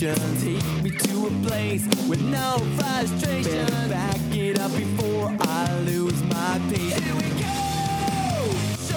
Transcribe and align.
Take 0.00 0.82
me 0.82 0.90
to 0.92 1.26
a 1.26 1.30
place 1.46 1.84
with 2.08 2.22
no 2.22 2.56
frustration. 2.78 3.66
Back 3.90 4.16
it 4.34 4.58
up 4.58 4.74
before 4.74 5.36
I 5.40 5.78
lose 5.80 6.22
my 6.22 6.58
patience. 6.70 7.04
Here 7.04 7.14
we 7.16 7.28
go! 7.38 7.46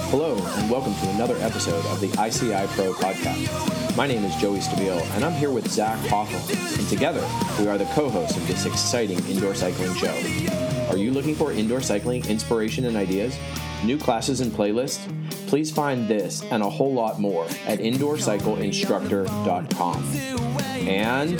Hello, 0.08 0.34
and 0.34 0.70
welcome 0.70 0.94
to 0.94 1.10
another 1.10 1.36
episode 1.42 1.84
of 1.88 2.00
the 2.00 2.06
ICI 2.06 2.66
Pro 2.68 2.94
Podcast. 2.94 3.96
My 3.98 4.06
name 4.06 4.24
is 4.24 4.34
Joey 4.36 4.60
Stabile, 4.60 5.02
and 5.14 5.26
I'm 5.26 5.34
here 5.34 5.50
with 5.50 5.70
Zack 5.70 5.98
Hawthorne, 6.06 6.56
and 6.78 6.88
together 6.88 7.20
we 7.58 7.68
are 7.68 7.76
the 7.76 7.84
co 7.92 8.08
hosts 8.08 8.38
of 8.38 8.48
this 8.48 8.64
exciting 8.64 9.18
indoor 9.26 9.54
cycling 9.54 9.94
show. 9.96 10.14
Are 10.88 10.96
you 10.96 11.10
looking 11.10 11.34
for 11.34 11.52
indoor 11.52 11.82
cycling 11.82 12.24
inspiration 12.30 12.86
and 12.86 12.96
ideas? 12.96 13.36
New 13.84 13.98
classes 13.98 14.40
and 14.40 14.50
playlists? 14.50 15.06
Please 15.54 15.70
find 15.70 16.08
this 16.08 16.42
and 16.50 16.64
a 16.64 16.68
whole 16.68 16.92
lot 16.92 17.20
more 17.20 17.44
at 17.64 17.78
indoorcycleinstructor.com. 17.78 20.04
And 20.88 21.38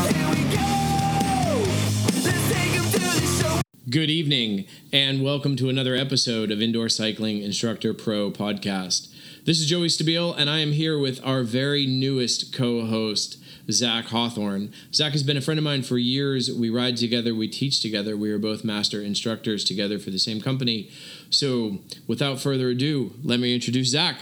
Good 3.90 4.10
evening, 4.10 4.66
and 4.92 5.24
welcome 5.24 5.56
to 5.56 5.68
another 5.68 5.96
episode 5.96 6.52
of 6.52 6.62
Indoor 6.62 6.88
Cycling 6.88 7.42
Instructor 7.42 7.92
Pro 7.92 8.30
podcast. 8.30 9.12
This 9.46 9.58
is 9.58 9.66
Joey 9.66 9.88
Stabile, 9.88 10.32
and 10.38 10.48
I 10.48 10.60
am 10.60 10.70
here 10.70 10.96
with 10.96 11.18
our 11.24 11.42
very 11.42 11.84
newest 11.84 12.54
co 12.54 12.86
host, 12.86 13.38
Zack 13.70 14.06
Hawthorne. 14.06 14.72
Zack 14.92 15.12
has 15.12 15.22
been 15.22 15.36
a 15.36 15.40
friend 15.40 15.58
of 15.58 15.64
mine 15.64 15.82
for 15.82 15.98
years. 15.98 16.52
We 16.52 16.70
ride 16.70 16.96
together, 16.96 17.34
we 17.34 17.48
teach 17.48 17.80
together. 17.80 18.16
We 18.16 18.30
are 18.30 18.38
both 18.38 18.64
master 18.64 19.02
instructors 19.02 19.64
together 19.64 19.98
for 19.98 20.10
the 20.10 20.18
same 20.18 20.40
company. 20.40 20.90
So, 21.34 21.80
without 22.06 22.40
further 22.40 22.68
ado, 22.68 23.12
let 23.24 23.40
me 23.40 23.52
introduce 23.54 23.88
Zack. 23.88 24.20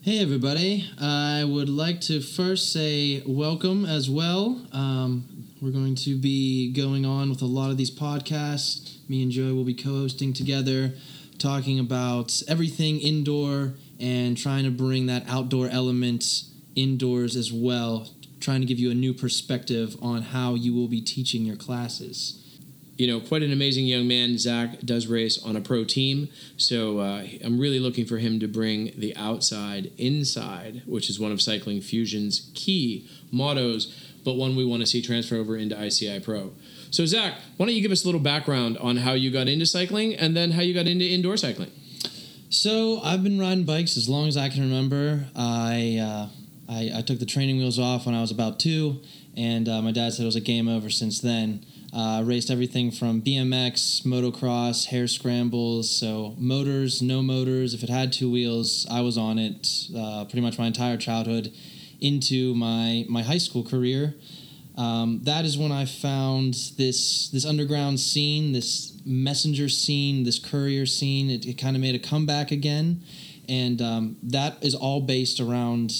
Hey 0.00 0.20
everybody! 0.20 0.88
I 0.98 1.44
would 1.44 1.68
like 1.68 2.00
to 2.02 2.20
first 2.20 2.72
say 2.72 3.22
welcome 3.26 3.84
as 3.84 4.08
well. 4.08 4.66
Um, 4.72 5.26
we're 5.60 5.70
going 5.70 5.96
to 5.96 6.16
be 6.16 6.72
going 6.72 7.04
on 7.04 7.28
with 7.28 7.42
a 7.42 7.46
lot 7.46 7.70
of 7.70 7.76
these 7.76 7.90
podcasts. 7.90 9.06
Me 9.06 9.22
and 9.22 9.30
Joey 9.30 9.52
will 9.52 9.64
be 9.64 9.74
co-hosting 9.74 10.32
together, 10.32 10.94
talking 11.36 11.78
about 11.78 12.42
everything 12.48 13.00
indoor 13.00 13.74
and 14.00 14.34
trying 14.34 14.64
to 14.64 14.70
bring 14.70 15.04
that 15.06 15.24
outdoor 15.28 15.68
element 15.68 16.44
indoors 16.74 17.36
as 17.36 17.52
well. 17.52 18.08
Trying 18.40 18.62
to 18.62 18.66
give 18.66 18.78
you 18.78 18.90
a 18.90 18.94
new 18.94 19.12
perspective 19.12 19.94
on 20.00 20.22
how 20.22 20.54
you 20.54 20.74
will 20.74 20.88
be 20.88 21.02
teaching 21.02 21.44
your 21.44 21.56
classes. 21.56 22.43
You 22.96 23.08
know, 23.08 23.20
quite 23.20 23.42
an 23.42 23.52
amazing 23.52 23.86
young 23.86 24.06
man. 24.06 24.38
Zack 24.38 24.80
does 24.80 25.06
race 25.06 25.42
on 25.42 25.56
a 25.56 25.60
pro 25.60 25.84
team, 25.84 26.28
so 26.56 27.00
uh, 27.00 27.26
I'm 27.44 27.58
really 27.58 27.80
looking 27.80 28.04
for 28.04 28.18
him 28.18 28.38
to 28.40 28.46
bring 28.46 28.92
the 28.96 29.16
outside 29.16 29.90
inside, 29.98 30.82
which 30.86 31.10
is 31.10 31.18
one 31.18 31.32
of 31.32 31.42
Cycling 31.42 31.80
Fusion's 31.80 32.50
key 32.54 33.08
mottos, 33.32 34.12
but 34.24 34.34
one 34.34 34.54
we 34.54 34.64
want 34.64 34.80
to 34.82 34.86
see 34.86 35.02
transfer 35.02 35.36
over 35.36 35.56
into 35.56 35.80
ICI 35.80 36.20
Pro. 36.20 36.52
So, 36.90 37.04
Zack, 37.04 37.34
why 37.56 37.66
don't 37.66 37.74
you 37.74 37.82
give 37.82 37.90
us 37.90 38.04
a 38.04 38.06
little 38.06 38.20
background 38.20 38.78
on 38.78 38.98
how 38.98 39.14
you 39.14 39.32
got 39.32 39.48
into 39.48 39.66
cycling 39.66 40.14
and 40.14 40.36
then 40.36 40.52
how 40.52 40.62
you 40.62 40.72
got 40.72 40.86
into 40.86 41.04
indoor 41.04 41.36
cycling? 41.36 41.72
So 42.54 43.00
I've 43.02 43.24
been 43.24 43.40
riding 43.40 43.64
bikes 43.64 43.96
as 43.96 44.08
long 44.08 44.28
as 44.28 44.36
I 44.36 44.48
can 44.48 44.62
remember. 44.62 45.26
I 45.34 45.98
uh, 46.00 46.28
I, 46.74 46.98
I 46.98 47.02
took 47.02 47.20
the 47.20 47.26
training 47.26 47.58
wheels 47.58 47.78
off 47.78 48.06
when 48.06 48.14
I 48.14 48.20
was 48.20 48.32
about 48.32 48.58
two, 48.58 49.00
and 49.36 49.68
uh, 49.68 49.80
my 49.80 49.92
dad 49.92 50.12
said 50.12 50.24
it 50.24 50.26
was 50.26 50.36
a 50.36 50.40
game 50.40 50.68
over 50.68 50.90
since 50.90 51.20
then. 51.20 51.64
Uh, 51.92 52.18
I 52.18 52.20
raced 52.22 52.50
everything 52.50 52.90
from 52.90 53.22
BMX, 53.22 54.04
motocross, 54.04 54.86
hare 54.86 55.06
scrambles. 55.06 55.88
So 55.88 56.34
motors, 56.36 57.00
no 57.00 57.22
motors. 57.22 57.72
If 57.72 57.84
it 57.84 57.88
had 57.88 58.12
two 58.12 58.28
wheels, 58.28 58.84
I 58.90 59.00
was 59.02 59.16
on 59.16 59.38
it 59.38 59.68
uh, 59.96 60.24
pretty 60.24 60.40
much 60.40 60.58
my 60.58 60.66
entire 60.66 60.96
childhood 60.96 61.52
into 62.00 62.54
my 62.54 63.06
my 63.08 63.22
high 63.22 63.38
school 63.38 63.62
career. 63.62 64.14
Um, 64.76 65.20
that 65.22 65.44
is 65.44 65.56
when 65.56 65.70
I 65.70 65.84
found 65.84 66.54
this 66.76 67.28
this 67.28 67.46
underground 67.46 68.00
scene, 68.00 68.52
this 68.52 69.00
messenger 69.06 69.68
scene, 69.68 70.24
this 70.24 70.40
courier 70.40 70.86
scene. 70.86 71.30
It, 71.30 71.46
it 71.46 71.58
kind 71.58 71.76
of 71.76 71.82
made 71.82 71.94
a 71.94 72.00
comeback 72.00 72.50
again, 72.50 73.02
and 73.48 73.80
um, 73.80 74.16
that 74.24 74.64
is 74.64 74.74
all 74.74 75.00
based 75.00 75.38
around 75.38 75.92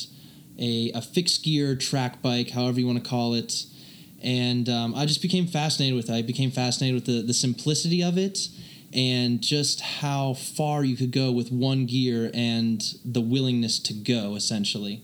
a, 0.58 0.92
a 0.94 1.02
fixed 1.02 1.44
gear 1.44 1.74
track 1.76 2.22
bike, 2.22 2.50
however 2.50 2.80
you 2.80 2.86
want 2.86 3.02
to 3.02 3.08
call 3.08 3.34
it. 3.34 3.64
And 4.22 4.68
um, 4.68 4.94
I 4.94 5.04
just 5.04 5.20
became 5.20 5.46
fascinated 5.46 5.96
with 5.96 6.08
it. 6.08 6.14
I 6.14 6.22
became 6.22 6.50
fascinated 6.50 6.94
with 6.94 7.06
the, 7.06 7.22
the 7.22 7.34
simplicity 7.34 8.02
of 8.02 8.16
it 8.16 8.48
and 8.94 9.40
just 9.40 9.80
how 9.80 10.34
far 10.34 10.84
you 10.84 10.96
could 10.96 11.10
go 11.10 11.32
with 11.32 11.50
one 11.50 11.84
gear 11.84 12.30
and 12.32 12.82
the 13.04 13.20
willingness 13.20 13.80
to 13.80 13.92
go, 13.92 14.36
essentially. 14.36 15.02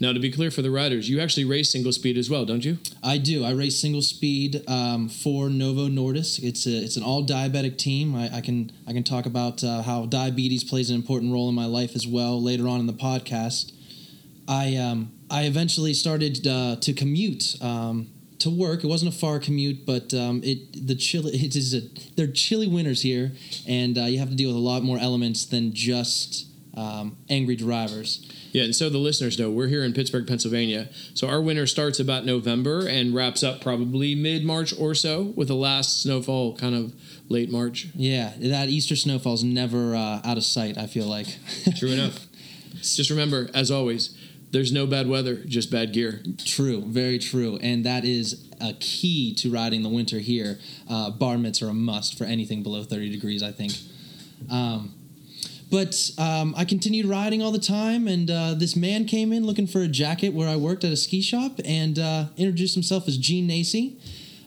Now, 0.00 0.12
to 0.12 0.20
be 0.20 0.30
clear 0.30 0.50
for 0.50 0.60
the 0.60 0.70
riders, 0.70 1.08
you 1.08 1.20
actually 1.20 1.44
race 1.44 1.70
single 1.70 1.92
speed 1.92 2.18
as 2.18 2.28
well, 2.28 2.44
don't 2.44 2.64
you? 2.64 2.78
I 3.02 3.16
do. 3.16 3.44
I 3.44 3.52
race 3.52 3.80
single 3.80 4.02
speed 4.02 4.62
um, 4.68 5.08
for 5.08 5.48
Novo 5.48 5.88
Nordisk. 5.88 6.42
It's 6.42 6.66
a 6.66 6.76
it's 6.76 6.96
an 6.96 7.02
all 7.02 7.24
diabetic 7.24 7.78
team. 7.78 8.14
I, 8.14 8.36
I 8.36 8.40
can 8.40 8.72
I 8.86 8.92
can 8.92 9.04
talk 9.04 9.24
about 9.24 9.62
uh, 9.64 9.82
how 9.82 10.06
diabetes 10.06 10.64
plays 10.64 10.90
an 10.90 10.96
important 10.96 11.32
role 11.32 11.48
in 11.48 11.54
my 11.54 11.66
life 11.66 11.94
as 11.94 12.06
well 12.06 12.42
later 12.42 12.68
on 12.68 12.80
in 12.80 12.86
the 12.86 12.92
podcast. 12.92 13.72
I 14.48 14.76
um, 14.76 15.12
I 15.30 15.44
eventually 15.44 15.94
started 15.94 16.46
uh, 16.46 16.76
to 16.76 16.92
commute 16.92 17.56
um, 17.62 18.08
to 18.40 18.50
work. 18.50 18.84
It 18.84 18.88
wasn't 18.88 19.14
a 19.14 19.18
far 19.18 19.38
commute, 19.38 19.86
but 19.86 20.12
um, 20.14 20.42
it 20.44 20.86
the 20.86 20.94
chilly 20.94 21.32
it 21.34 21.56
is 21.56 21.74
a 21.74 21.80
they're 22.16 22.26
chilly 22.26 22.68
winters 22.68 23.02
here, 23.02 23.32
and 23.66 23.96
uh, 23.98 24.02
you 24.02 24.18
have 24.18 24.30
to 24.30 24.36
deal 24.36 24.50
with 24.50 24.56
a 24.56 24.60
lot 24.60 24.82
more 24.82 24.98
elements 24.98 25.46
than 25.46 25.72
just 25.72 26.46
um, 26.76 27.16
angry 27.28 27.56
drivers. 27.56 28.30
Yeah, 28.52 28.64
and 28.64 28.74
so 28.74 28.88
the 28.88 28.98
listeners 28.98 29.38
know 29.38 29.50
we're 29.50 29.66
here 29.66 29.82
in 29.82 29.92
Pittsburgh, 29.92 30.28
Pennsylvania. 30.28 30.88
So 31.14 31.26
our 31.28 31.40
winter 31.40 31.66
starts 31.66 31.98
about 31.98 32.24
November 32.24 32.86
and 32.86 33.14
wraps 33.14 33.42
up 33.42 33.60
probably 33.60 34.14
mid 34.14 34.44
March 34.44 34.72
or 34.78 34.94
so, 34.94 35.32
with 35.36 35.48
the 35.48 35.56
last 35.56 36.02
snowfall 36.02 36.56
kind 36.56 36.74
of 36.74 36.92
late 37.28 37.50
March. 37.50 37.88
Yeah, 37.94 38.32
that 38.38 38.68
Easter 38.68 38.94
snowfall's 38.94 39.42
never 39.42 39.96
uh, 39.96 40.20
out 40.24 40.36
of 40.36 40.44
sight. 40.44 40.78
I 40.78 40.86
feel 40.86 41.06
like. 41.06 41.26
True 41.78 41.90
enough. 41.90 42.26
Just 42.74 43.10
remember, 43.10 43.48
as 43.54 43.70
always, 43.70 44.16
there's 44.54 44.70
no 44.70 44.86
bad 44.86 45.08
weather, 45.08 45.34
just 45.34 45.68
bad 45.68 45.92
gear. 45.92 46.22
True, 46.44 46.80
very 46.86 47.18
true, 47.18 47.58
and 47.60 47.84
that 47.84 48.04
is 48.04 48.48
a 48.60 48.72
key 48.74 49.34
to 49.34 49.50
riding 49.50 49.82
the 49.82 49.88
winter 49.88 50.20
here. 50.20 50.60
Uh, 50.88 51.10
bar 51.10 51.36
mitts 51.36 51.60
are 51.60 51.68
a 51.68 51.74
must 51.74 52.16
for 52.16 52.22
anything 52.22 52.62
below 52.62 52.84
thirty 52.84 53.10
degrees, 53.10 53.42
I 53.42 53.50
think. 53.50 53.72
Um, 54.48 54.94
but 55.72 56.08
um, 56.18 56.54
I 56.56 56.64
continued 56.64 57.06
riding 57.06 57.42
all 57.42 57.50
the 57.50 57.58
time, 57.58 58.06
and 58.06 58.30
uh, 58.30 58.54
this 58.54 58.76
man 58.76 59.06
came 59.06 59.32
in 59.32 59.44
looking 59.44 59.66
for 59.66 59.80
a 59.80 59.88
jacket 59.88 60.32
where 60.32 60.48
I 60.48 60.54
worked 60.54 60.84
at 60.84 60.92
a 60.92 60.96
ski 60.96 61.20
shop, 61.20 61.58
and 61.64 61.98
uh, 61.98 62.26
introduced 62.36 62.74
himself 62.74 63.08
as 63.08 63.18
Gene 63.18 63.48
Nacey. 63.48 63.96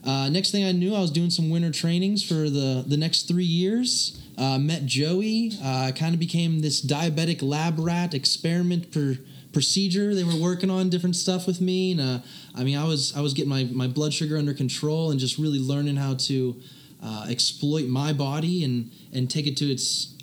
Uh, 0.06 0.29
next 0.29 0.51
thing 0.51 0.63
I 0.63 0.72
knew, 0.72 0.95
I 0.95 1.01
was 1.01 1.12
doing 1.12 1.29
some 1.29 1.50
winter 1.50 1.72
trainings 1.72 2.24
for 2.24 2.50
the 2.50 2.85
the 2.88 2.97
next 2.97 3.28
three 3.28 3.44
years. 3.44 4.24
Uh, 4.38 4.57
met 4.57 4.85
Joey. 4.85 5.51
Uh, 5.62 5.91
kind 5.91 6.13
of 6.13 6.19
became 6.19 6.62
this 6.62 6.79
diabetic 6.81 7.41
lab 7.41 7.78
rat 7.78 8.13
experiment 8.13 8.89
per 8.91 9.18
procedure. 9.57 10.13
They 10.13 10.23
were 10.23 10.35
working 10.40 10.69
on 10.69 10.91
different 10.91 11.16
stuff 11.16 11.47
with 11.47 11.59
me, 11.62 11.94
and 11.94 12.00
uh, 12.00 12.19
I 12.53 12.63
mean, 12.63 12.78
I 12.78 12.84
was 12.84 13.18
I 13.18 13.22
was 13.22 13.34
getting 13.34 13.50
my 13.50 13.63
my 13.63 13.88
blood 13.88 14.13
sugar 14.13 14.38
under 14.38 14.53
control 14.53 15.09
and 15.09 15.19
just 15.19 15.40
really 15.40 15.57
learning 15.57 15.95
how 15.95 16.13
to 16.29 16.62
uh, 17.01 17.25
exploit 17.28 17.88
my 17.88 18.13
body 18.13 18.63
and 18.63 18.91
and 19.12 19.31
take 19.31 19.47
it 19.47 19.57
to 19.57 19.66
its 19.66 20.13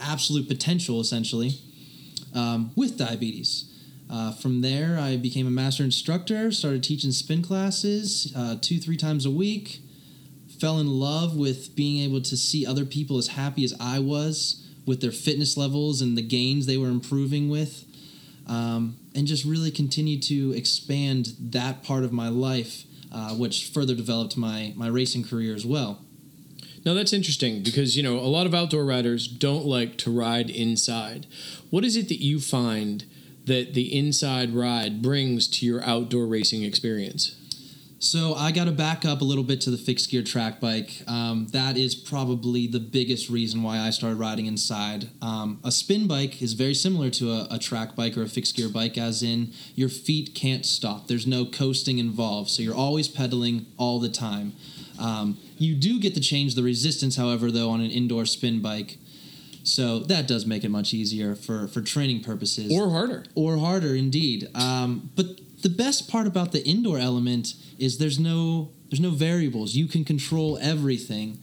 absolute 0.00 0.46
potential, 0.46 1.00
essentially, 1.00 1.58
um, 2.36 2.70
with 2.76 2.96
diabetes. 2.96 3.68
Uh, 4.08 4.30
from 4.30 4.60
there, 4.60 4.96
I 4.96 5.16
became 5.16 5.48
a 5.48 5.50
master 5.50 5.82
instructor, 5.82 6.52
started 6.52 6.84
teaching 6.84 7.10
spin 7.10 7.42
classes 7.42 8.32
uh, 8.36 8.58
two, 8.60 8.78
three 8.78 8.96
times 8.96 9.26
a 9.26 9.30
week. 9.30 9.80
Fell 10.60 10.78
in 10.78 10.86
love 10.86 11.34
with 11.34 11.74
being 11.74 12.00
able 12.04 12.20
to 12.20 12.36
see 12.36 12.64
other 12.64 12.84
people 12.84 13.18
as 13.18 13.26
happy 13.26 13.64
as 13.64 13.74
I 13.80 13.98
was 13.98 14.64
with 14.86 15.00
their 15.00 15.10
fitness 15.10 15.56
levels 15.56 16.00
and 16.00 16.16
the 16.16 16.22
gains 16.22 16.66
they 16.66 16.76
were 16.76 16.90
improving 16.90 17.48
with. 17.48 17.83
Um, 18.46 18.96
and 19.14 19.26
just 19.26 19.44
really 19.44 19.70
continued 19.70 20.22
to 20.24 20.52
expand 20.52 21.34
that 21.38 21.82
part 21.82 22.04
of 22.04 22.12
my 22.12 22.28
life, 22.28 22.84
uh, 23.12 23.30
which 23.30 23.70
further 23.70 23.94
developed 23.94 24.36
my, 24.36 24.74
my 24.76 24.88
racing 24.88 25.24
career 25.24 25.54
as 25.54 25.64
well. 25.64 26.00
Now 26.84 26.92
that's 26.92 27.14
interesting 27.14 27.62
because 27.62 27.96
you 27.96 28.02
know 28.02 28.18
a 28.18 28.28
lot 28.28 28.46
of 28.46 28.54
outdoor 28.54 28.84
riders 28.84 29.26
don't 29.26 29.64
like 29.64 29.96
to 29.98 30.10
ride 30.10 30.50
inside. 30.50 31.26
What 31.70 31.84
is 31.84 31.96
it 31.96 32.08
that 32.08 32.22
you 32.22 32.40
find 32.40 33.04
that 33.46 33.74
the 33.74 33.96
inside 33.96 34.54
ride 34.54 35.00
brings 35.00 35.48
to 35.48 35.66
your 35.66 35.82
outdoor 35.82 36.26
racing 36.26 36.62
experience? 36.62 37.36
So 38.04 38.34
I 38.34 38.52
got 38.52 38.66
to 38.66 38.70
back 38.70 39.06
up 39.06 39.22
a 39.22 39.24
little 39.24 39.42
bit 39.42 39.62
to 39.62 39.70
the 39.70 39.78
fixed 39.78 40.10
gear 40.10 40.22
track 40.22 40.60
bike. 40.60 41.02
Um, 41.08 41.46
that 41.52 41.78
is 41.78 41.94
probably 41.94 42.66
the 42.66 42.78
biggest 42.78 43.30
reason 43.30 43.62
why 43.62 43.78
I 43.78 43.88
started 43.88 44.16
riding 44.16 44.44
inside. 44.44 45.08
Um, 45.22 45.58
a 45.64 45.72
spin 45.72 46.06
bike 46.06 46.42
is 46.42 46.52
very 46.52 46.74
similar 46.74 47.08
to 47.10 47.32
a, 47.32 47.48
a 47.52 47.58
track 47.58 47.96
bike 47.96 48.18
or 48.18 48.22
a 48.22 48.28
fixed 48.28 48.56
gear 48.56 48.68
bike, 48.68 48.98
as 48.98 49.22
in 49.22 49.52
your 49.74 49.88
feet 49.88 50.34
can't 50.34 50.66
stop. 50.66 51.06
There's 51.08 51.26
no 51.26 51.46
coasting 51.46 51.98
involved, 51.98 52.50
so 52.50 52.62
you're 52.62 52.74
always 52.74 53.08
pedaling 53.08 53.64
all 53.78 53.98
the 54.00 54.10
time. 54.10 54.52
Um, 55.00 55.38
you 55.56 55.74
do 55.74 55.98
get 55.98 56.14
to 56.14 56.20
change 56.20 56.56
the 56.56 56.62
resistance, 56.62 57.16
however, 57.16 57.50
though, 57.50 57.70
on 57.70 57.80
an 57.80 57.90
indoor 57.90 58.26
spin 58.26 58.60
bike. 58.60 58.98
So 59.62 60.00
that 60.00 60.28
does 60.28 60.44
make 60.44 60.62
it 60.62 60.68
much 60.68 60.92
easier 60.92 61.34
for, 61.34 61.68
for 61.68 61.80
training 61.80 62.22
purposes 62.22 62.70
Or 62.70 62.90
harder? 62.90 63.24
or 63.34 63.56
harder 63.56 63.94
indeed. 63.94 64.46
Um, 64.54 65.10
but 65.16 65.40
the 65.64 65.70
best 65.70 66.10
part 66.10 66.26
about 66.26 66.52
the 66.52 66.62
indoor 66.68 66.98
element 66.98 67.54
is 67.78 67.96
there's 67.96 68.18
no 68.20 68.70
there's 68.90 69.00
no 69.00 69.10
variables. 69.10 69.74
You 69.74 69.88
can 69.88 70.04
control 70.04 70.58
everything. 70.60 71.38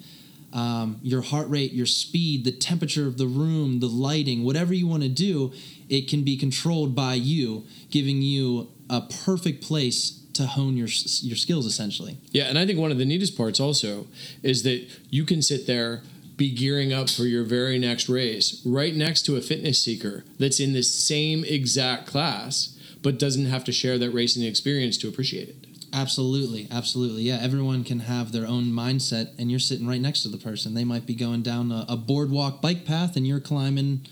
Um, 0.54 1.00
your 1.02 1.22
heart 1.22 1.50
rate, 1.50 1.72
your 1.72 1.86
speed, 1.86 2.46
the 2.46 2.52
temperature 2.52 3.08
of 3.08 3.18
the 3.18 3.26
room, 3.26 3.80
the 3.80 3.88
lighting, 3.88 4.44
whatever 4.44 4.74
you 4.74 4.86
want 4.86 5.02
to 5.04 5.10
do, 5.10 5.54
it 5.90 6.08
can 6.10 6.24
be 6.24 6.38
controlled 6.38 6.94
by 6.94 7.16
you, 7.16 7.66
giving 7.90 8.22
you 8.22 8.70
a 8.90 9.02
perfect 9.02 9.64
place 9.64 10.22
to 10.34 10.46
hone 10.46 10.78
your 10.78 10.90
your 11.22 11.38
skills 11.38 11.66
essentially. 11.66 12.18
Yeah, 12.32 12.44
and 12.44 12.60
I 12.60 12.68
think 12.68 12.78
one 12.78 12.92
of 12.92 13.00
the 13.00 13.06
neatest 13.06 13.36
parts 13.36 13.60
also 13.60 14.08
is 14.44 14.62
that 14.64 14.88
you 15.10 15.26
can 15.26 15.42
sit 15.42 15.66
there, 15.66 16.04
be 16.38 16.54
gearing 16.54 16.94
up 16.94 17.10
for 17.10 17.24
your 17.24 17.44
very 17.44 17.80
next 17.80 18.08
race, 18.08 18.62
right 18.66 18.96
next 18.96 19.24
to 19.24 19.36
a 19.36 19.42
fitness 19.42 19.82
seeker 19.82 20.26
that's 20.38 20.60
in 20.60 20.74
the 20.74 20.84
same 20.84 21.44
exact 21.44 22.06
class, 22.06 22.78
but 23.02 23.20
doesn't 23.20 23.46
have 23.46 23.64
to 23.66 23.72
share 23.72 23.98
that 23.98 24.12
racing 24.12 24.44
experience 24.44 24.98
to 24.98 25.08
appreciate 25.08 25.50
it. 25.50 25.56
Absolutely, 25.94 26.68
absolutely. 26.72 27.24
Yeah, 27.24 27.40
everyone 27.42 27.84
can 27.84 28.00
have 28.02 28.32
their 28.32 28.48
own 28.48 28.66
mindset, 28.66 29.38
and 29.38 29.52
you're 29.52 29.60
sitting 29.60 29.88
right 29.88 30.00
next 30.00 30.24
to 30.24 30.30
the 30.30 30.38
person. 30.38 30.74
They 30.74 30.86
might 30.86 31.06
be 31.06 31.16
going 31.16 31.42
down 31.42 31.72
a, 31.72 31.86
a 31.90 31.98
boardwalk 31.98 32.62
bike 32.62 32.86
path, 32.86 33.16
and 33.16 33.28
you're 33.28 33.42
climbing. 33.42 34.08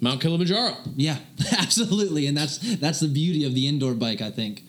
Mount 0.00 0.20
Kilimanjaro. 0.20 0.76
Yeah, 0.96 1.18
absolutely, 1.52 2.26
and 2.26 2.36
that's 2.36 2.58
that's 2.76 3.00
the 3.00 3.08
beauty 3.08 3.44
of 3.44 3.54
the 3.54 3.68
indoor 3.68 3.94
bike. 3.94 4.22
I 4.22 4.30
think. 4.30 4.62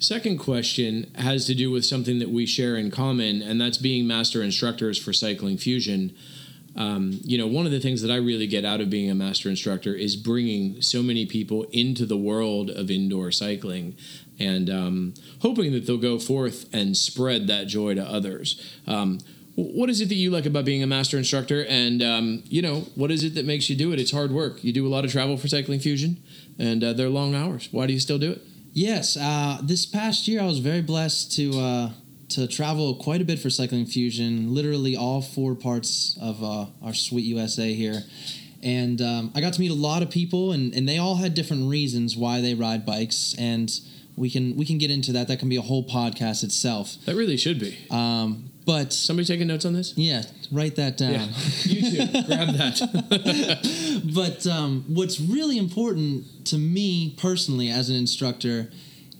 Second 0.00 0.38
question 0.38 1.10
has 1.16 1.44
to 1.46 1.54
do 1.54 1.72
with 1.72 1.84
something 1.84 2.20
that 2.20 2.30
we 2.30 2.46
share 2.46 2.76
in 2.76 2.90
common, 2.90 3.42
and 3.42 3.60
that's 3.60 3.78
being 3.78 4.06
master 4.06 4.42
instructors 4.42 4.96
for 4.96 5.12
Cycling 5.12 5.56
Fusion. 5.56 6.14
Um, 6.78 7.18
you 7.24 7.36
know, 7.36 7.48
one 7.48 7.66
of 7.66 7.72
the 7.72 7.80
things 7.80 8.02
that 8.02 8.10
I 8.10 8.16
really 8.16 8.46
get 8.46 8.64
out 8.64 8.80
of 8.80 8.88
being 8.88 9.10
a 9.10 9.14
master 9.14 9.50
instructor 9.50 9.92
is 9.94 10.14
bringing 10.14 10.80
so 10.80 11.02
many 11.02 11.26
people 11.26 11.64
into 11.72 12.06
the 12.06 12.16
world 12.16 12.70
of 12.70 12.88
indoor 12.88 13.32
cycling 13.32 13.96
and 14.38 14.70
um, 14.70 15.14
hoping 15.42 15.72
that 15.72 15.86
they'll 15.86 15.98
go 15.98 16.20
forth 16.20 16.72
and 16.72 16.96
spread 16.96 17.48
that 17.48 17.66
joy 17.66 17.94
to 17.96 18.02
others. 18.02 18.78
Um, 18.86 19.18
what 19.56 19.90
is 19.90 20.00
it 20.00 20.08
that 20.08 20.14
you 20.14 20.30
like 20.30 20.46
about 20.46 20.64
being 20.64 20.84
a 20.84 20.86
master 20.86 21.18
instructor? 21.18 21.66
And 21.68 22.00
um, 22.00 22.44
you 22.46 22.62
know 22.62 22.82
what 22.94 23.10
is 23.10 23.24
it 23.24 23.34
that 23.34 23.44
makes 23.44 23.68
you 23.68 23.74
do 23.74 23.92
it? 23.92 23.98
It's 23.98 24.12
hard 24.12 24.30
work. 24.30 24.62
You 24.62 24.72
do 24.72 24.86
a 24.86 24.88
lot 24.88 25.04
of 25.04 25.10
travel 25.10 25.36
for 25.36 25.48
cycling 25.48 25.80
fusion 25.80 26.22
and 26.60 26.84
uh, 26.84 26.92
they're 26.92 27.08
long 27.08 27.34
hours. 27.34 27.68
Why 27.72 27.88
do 27.88 27.92
you 27.92 27.98
still 27.98 28.18
do 28.18 28.30
it? 28.30 28.42
Yes, 28.72 29.16
uh, 29.16 29.58
this 29.60 29.84
past 29.84 30.28
year 30.28 30.42
I 30.42 30.46
was 30.46 30.60
very 30.60 30.82
blessed 30.82 31.32
to 31.32 31.58
uh, 31.58 31.90
to 32.30 32.46
travel 32.46 32.94
quite 32.96 33.20
a 33.20 33.24
bit 33.24 33.38
for 33.38 33.50
Cycling 33.50 33.86
Fusion, 33.86 34.54
literally 34.54 34.96
all 34.96 35.22
four 35.22 35.54
parts 35.54 36.18
of 36.20 36.42
uh, 36.42 36.66
our 36.82 36.94
sweet 36.94 37.22
USA 37.24 37.72
here. 37.72 38.02
And 38.62 39.00
um, 39.00 39.32
I 39.34 39.40
got 39.40 39.52
to 39.54 39.60
meet 39.60 39.70
a 39.70 39.74
lot 39.74 40.02
of 40.02 40.10
people, 40.10 40.52
and, 40.52 40.74
and 40.74 40.88
they 40.88 40.98
all 40.98 41.14
had 41.16 41.34
different 41.34 41.70
reasons 41.70 42.16
why 42.16 42.40
they 42.40 42.54
ride 42.54 42.84
bikes. 42.84 43.34
And 43.38 43.70
we 44.16 44.28
can 44.30 44.56
we 44.56 44.64
can 44.66 44.78
get 44.78 44.90
into 44.90 45.12
that. 45.12 45.28
That 45.28 45.38
can 45.38 45.48
be 45.48 45.56
a 45.56 45.62
whole 45.62 45.84
podcast 45.84 46.42
itself. 46.42 46.96
that 47.06 47.14
really 47.14 47.36
should 47.36 47.60
be 47.60 47.78
Um, 47.90 48.50
but 48.66 48.92
somebody 48.92 49.24
taking 49.26 49.46
notes 49.46 49.64
on 49.64 49.72
this 49.72 49.94
yeah, 49.96 50.24
write 50.52 50.74
that 50.76 50.96
down. 50.98 51.12
yeah 51.12 51.26
you 51.62 51.90
too 51.90 52.22
grab 52.26 52.48
that 52.56 54.02
but 54.14 54.46
um, 54.46 54.84
what's 54.88 55.20
really 55.20 55.56
important 55.56 56.24
to 56.46 56.58
me 56.58 57.14
personally 57.16 57.70
as 57.70 57.88
an 57.88 57.96
instructor 57.96 58.70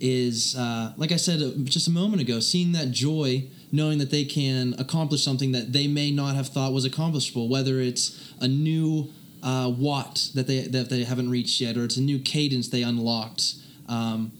is, 0.01 0.57
uh, 0.57 0.93
like 0.97 1.13
I 1.13 1.17
said 1.17 1.43
uh, 1.43 1.51
just 1.65 1.89
a 1.89 1.91
moment 1.91 2.23
ago, 2.23 2.41
seeing 2.41 2.73
that 2.73 2.91
joy, 2.91 3.45
knowing 3.73 3.99
that 3.99 4.11
they 4.11 4.25
can 4.25 4.75
accomplish 4.79 5.23
something 5.23 5.53
that 5.53 5.73
they 5.73 5.87
may 5.87 6.11
not 6.11 6.35
have 6.35 6.49
thought 6.49 6.73
was 6.73 6.85
accomplishable, 6.85 7.49
whether 7.49 7.81
it's 7.81 8.33
a 8.41 8.49
new 8.49 9.09
uh, 9.43 9.73
watt 9.77 10.31
that 10.35 10.47
they 10.47 10.63
that 10.63 10.91
they 10.91 11.05
haven't 11.05 11.31
reached 11.31 11.61
yet, 11.61 11.77
or 11.77 11.85
it's 11.85 11.97
a 11.97 12.03
new 12.03 12.19
cadence 12.19 12.69
they 12.69 12.83
unlocked. 12.83 13.55
Um, 13.89 14.33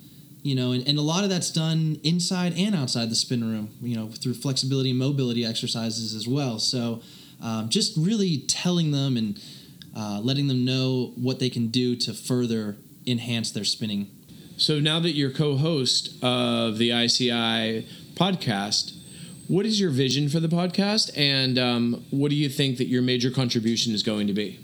you 0.43 0.55
know, 0.55 0.73
and, 0.73 0.87
and 0.87 0.99
a 0.99 1.03
lot 1.03 1.25
of 1.25 1.31
that's 1.31 1.51
done 1.51 2.01
inside 2.05 2.55
and 2.57 2.75
outside 2.75 3.11
the 3.11 3.15
spin 3.17 3.43
room, 3.43 3.71
you 3.83 3.97
know, 3.97 4.09
through 4.09 4.35
flexibility 4.35 4.91
and 4.91 4.99
mobility 4.99 5.45
exercises 5.45 6.15
as 6.15 6.29
well. 6.29 6.59
So 6.59 7.03
um, 7.43 7.69
just 7.69 7.97
really 7.97 8.39
telling 8.47 8.93
them 8.93 9.17
and 9.17 9.41
uh, 9.97 10.21
letting 10.23 10.47
them 10.47 10.65
know 10.65 11.13
what 11.17 11.39
they 11.39 11.51
can 11.51 11.69
do 11.69 11.97
to 11.97 12.15
further 12.15 12.77
enhance 13.07 13.51
their 13.51 13.65
spinning. 13.65 14.11
So 14.59 14.81
now 14.81 14.99
that 14.99 15.13
you're 15.13 15.31
co-host 15.31 16.17
of 16.21 16.79
the 16.79 16.91
ICI 16.91 17.87
podcast, 18.15 18.93
what 19.47 19.65
is 19.65 19.81
your 19.81 19.91
vision 19.91 20.29
for 20.29 20.41
the 20.41 20.49
podcast, 20.49 21.17
and 21.17 21.57
um, 21.57 22.05
what 22.11 22.31
do 22.31 22.35
you 22.35 22.49
think 22.49 22.79
that 22.79 22.89
your 22.89 23.01
major 23.01 23.31
contribution 23.31 23.95
is 23.95 24.03
going 24.03 24.27
to 24.27 24.33
be? 24.33 24.59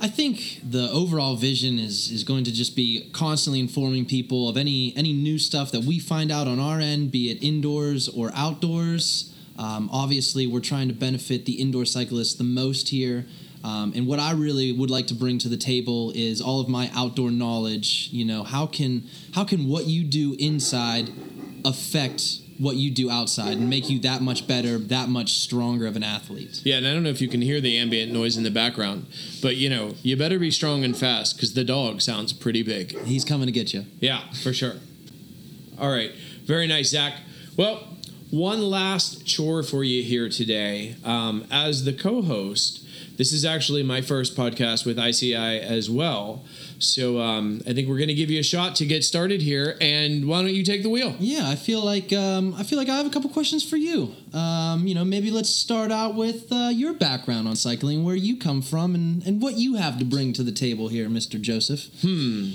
I 0.00 0.08
think 0.08 0.60
the 0.68 0.90
overall 0.90 1.36
vision 1.36 1.78
is 1.78 2.10
is 2.10 2.24
going 2.24 2.42
to 2.44 2.52
just 2.52 2.74
be 2.74 3.08
constantly 3.12 3.60
informing 3.60 4.06
people 4.06 4.48
of 4.48 4.56
any 4.56 4.92
any 4.96 5.12
new 5.12 5.38
stuff 5.38 5.70
that 5.70 5.84
we 5.84 6.00
find 6.00 6.32
out 6.32 6.48
on 6.48 6.58
our 6.58 6.80
end, 6.80 7.12
be 7.12 7.30
it 7.30 7.44
indoors 7.44 8.08
or 8.08 8.32
outdoors. 8.34 9.32
Um, 9.56 9.88
obviously, 9.92 10.48
we're 10.48 10.58
trying 10.58 10.88
to 10.88 10.94
benefit 10.94 11.44
the 11.44 11.60
indoor 11.60 11.84
cyclists 11.84 12.34
the 12.34 12.44
most 12.44 12.88
here. 12.88 13.26
Um, 13.62 13.92
and 13.94 14.06
what 14.06 14.18
I 14.18 14.32
really 14.32 14.72
would 14.72 14.90
like 14.90 15.06
to 15.08 15.14
bring 15.14 15.38
to 15.38 15.48
the 15.48 15.56
table 15.56 16.12
is 16.14 16.40
all 16.40 16.60
of 16.60 16.68
my 16.68 16.90
outdoor 16.94 17.30
knowledge. 17.30 18.08
You 18.10 18.24
know, 18.24 18.42
how 18.42 18.66
can 18.66 19.04
how 19.34 19.44
can 19.44 19.68
what 19.68 19.86
you 19.86 20.04
do 20.04 20.34
inside 20.38 21.10
affect 21.64 22.40
what 22.58 22.76
you 22.76 22.90
do 22.90 23.10
outside 23.10 23.56
and 23.56 23.70
make 23.70 23.88
you 23.88 23.98
that 24.00 24.20
much 24.20 24.46
better, 24.46 24.76
that 24.78 25.08
much 25.08 25.32
stronger 25.32 25.86
of 25.86 25.96
an 25.96 26.02
athlete? 26.02 26.60
Yeah, 26.64 26.76
and 26.76 26.86
I 26.86 26.92
don't 26.92 27.02
know 27.02 27.10
if 27.10 27.20
you 27.20 27.28
can 27.28 27.42
hear 27.42 27.60
the 27.60 27.76
ambient 27.78 28.12
noise 28.12 28.36
in 28.36 28.44
the 28.44 28.50
background, 28.50 29.06
but 29.42 29.56
you 29.56 29.68
know, 29.68 29.94
you 30.02 30.16
better 30.16 30.38
be 30.38 30.50
strong 30.50 30.84
and 30.84 30.96
fast 30.96 31.36
because 31.36 31.54
the 31.54 31.64
dog 31.64 32.00
sounds 32.00 32.32
pretty 32.32 32.62
big. 32.62 32.98
He's 33.00 33.24
coming 33.24 33.46
to 33.46 33.52
get 33.52 33.72
you. 33.74 33.86
Yeah, 33.98 34.30
for 34.42 34.52
sure. 34.52 34.74
All 35.78 35.90
right, 35.90 36.12
very 36.44 36.66
nice, 36.66 36.90
Zack. 36.90 37.14
Well, 37.56 37.86
one 38.30 38.62
last 38.62 39.26
chore 39.26 39.62
for 39.62 39.82
you 39.82 40.02
here 40.02 40.28
today. 40.28 40.96
Um, 41.04 41.46
as 41.50 41.84
the 41.84 41.92
co-host, 41.92 42.86
this 43.20 43.34
is 43.34 43.44
actually 43.44 43.82
my 43.82 44.00
first 44.00 44.34
podcast 44.34 44.86
with 44.86 44.98
ICI 44.98 45.34
as 45.34 45.90
well. 45.90 46.42
So 46.78 47.20
um, 47.20 47.60
I 47.66 47.74
think 47.74 47.86
we're 47.86 47.98
going 47.98 48.08
to 48.08 48.14
give 48.14 48.30
you 48.30 48.40
a 48.40 48.42
shot 48.42 48.76
to 48.76 48.86
get 48.86 49.04
started 49.04 49.42
here. 49.42 49.76
And 49.78 50.26
why 50.26 50.40
don't 50.40 50.54
you 50.54 50.64
take 50.64 50.82
the 50.82 50.88
wheel? 50.88 51.14
Yeah, 51.18 51.46
I 51.46 51.54
feel 51.54 51.84
like 51.84 52.14
um, 52.14 52.54
I 52.54 52.62
feel 52.62 52.78
like 52.78 52.88
I 52.88 52.96
have 52.96 53.04
a 53.04 53.10
couple 53.10 53.28
questions 53.28 53.62
for 53.62 53.76
you. 53.76 54.14
Um, 54.32 54.86
you 54.86 54.94
know, 54.94 55.04
maybe 55.04 55.30
let's 55.30 55.50
start 55.50 55.92
out 55.92 56.14
with 56.14 56.50
uh, 56.50 56.70
your 56.72 56.94
background 56.94 57.46
on 57.46 57.56
cycling, 57.56 58.04
where 58.04 58.16
you 58.16 58.38
come 58.38 58.62
from, 58.62 58.94
and, 58.94 59.22
and 59.26 59.42
what 59.42 59.58
you 59.58 59.74
have 59.74 59.98
to 59.98 60.06
bring 60.06 60.32
to 60.32 60.42
the 60.42 60.52
table 60.52 60.88
here, 60.88 61.10
Mister 61.10 61.36
Joseph. 61.36 61.90
Hmm. 62.00 62.52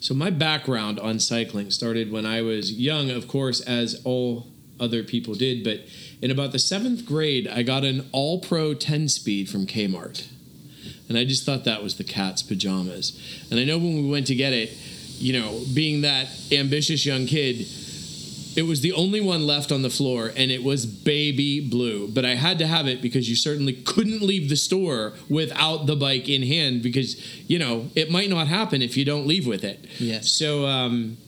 So 0.00 0.14
my 0.14 0.30
background 0.30 0.98
on 0.98 1.20
cycling 1.20 1.70
started 1.70 2.10
when 2.10 2.24
I 2.24 2.40
was 2.40 2.72
young, 2.72 3.10
of 3.10 3.28
course, 3.28 3.60
as 3.60 4.00
all 4.02 4.46
other 4.80 5.02
people 5.02 5.34
did. 5.34 5.62
But 5.62 5.80
in 6.22 6.30
about 6.30 6.52
the 6.52 6.58
seventh 6.58 7.04
grade, 7.04 7.46
I 7.48 7.62
got 7.62 7.84
an 7.84 8.08
All 8.12 8.40
Pro 8.40 8.74
10 8.74 9.08
speed 9.08 9.48
from 9.48 9.66
Kmart, 9.66 10.26
and 11.08 11.18
I 11.18 11.24
just 11.24 11.44
thought 11.44 11.64
that 11.64 11.82
was 11.82 11.96
the 11.96 12.04
cat's 12.04 12.42
pajamas. 12.42 13.18
And 13.50 13.60
I 13.60 13.64
know 13.64 13.78
when 13.78 13.96
we 13.96 14.10
went 14.10 14.26
to 14.28 14.34
get 14.34 14.52
it, 14.52 14.76
you 15.18 15.32
know, 15.38 15.60
being 15.74 16.02
that 16.02 16.28
ambitious 16.52 17.04
young 17.06 17.26
kid. 17.26 17.66
It 18.56 18.64
was 18.64 18.80
the 18.80 18.94
only 18.94 19.20
one 19.20 19.46
left 19.46 19.70
on 19.70 19.82
the 19.82 19.90
floor, 19.90 20.32
and 20.34 20.50
it 20.50 20.62
was 20.62 20.86
baby 20.86 21.60
blue. 21.60 22.08
But 22.08 22.24
I 22.24 22.36
had 22.36 22.58
to 22.60 22.66
have 22.66 22.88
it 22.88 23.02
because 23.02 23.28
you 23.28 23.36
certainly 23.36 23.74
couldn't 23.74 24.22
leave 24.22 24.48
the 24.48 24.56
store 24.56 25.12
without 25.28 25.84
the 25.84 25.94
bike 25.94 26.26
in 26.30 26.42
hand 26.42 26.82
because, 26.82 27.22
you 27.50 27.58
know, 27.58 27.90
it 27.94 28.10
might 28.10 28.30
not 28.30 28.46
happen 28.46 28.80
if 28.80 28.96
you 28.96 29.04
don't 29.04 29.26
leave 29.26 29.46
with 29.46 29.62
it. 29.62 29.84
Yes. 29.98 30.32
So, 30.32 30.64
um, 30.64 31.18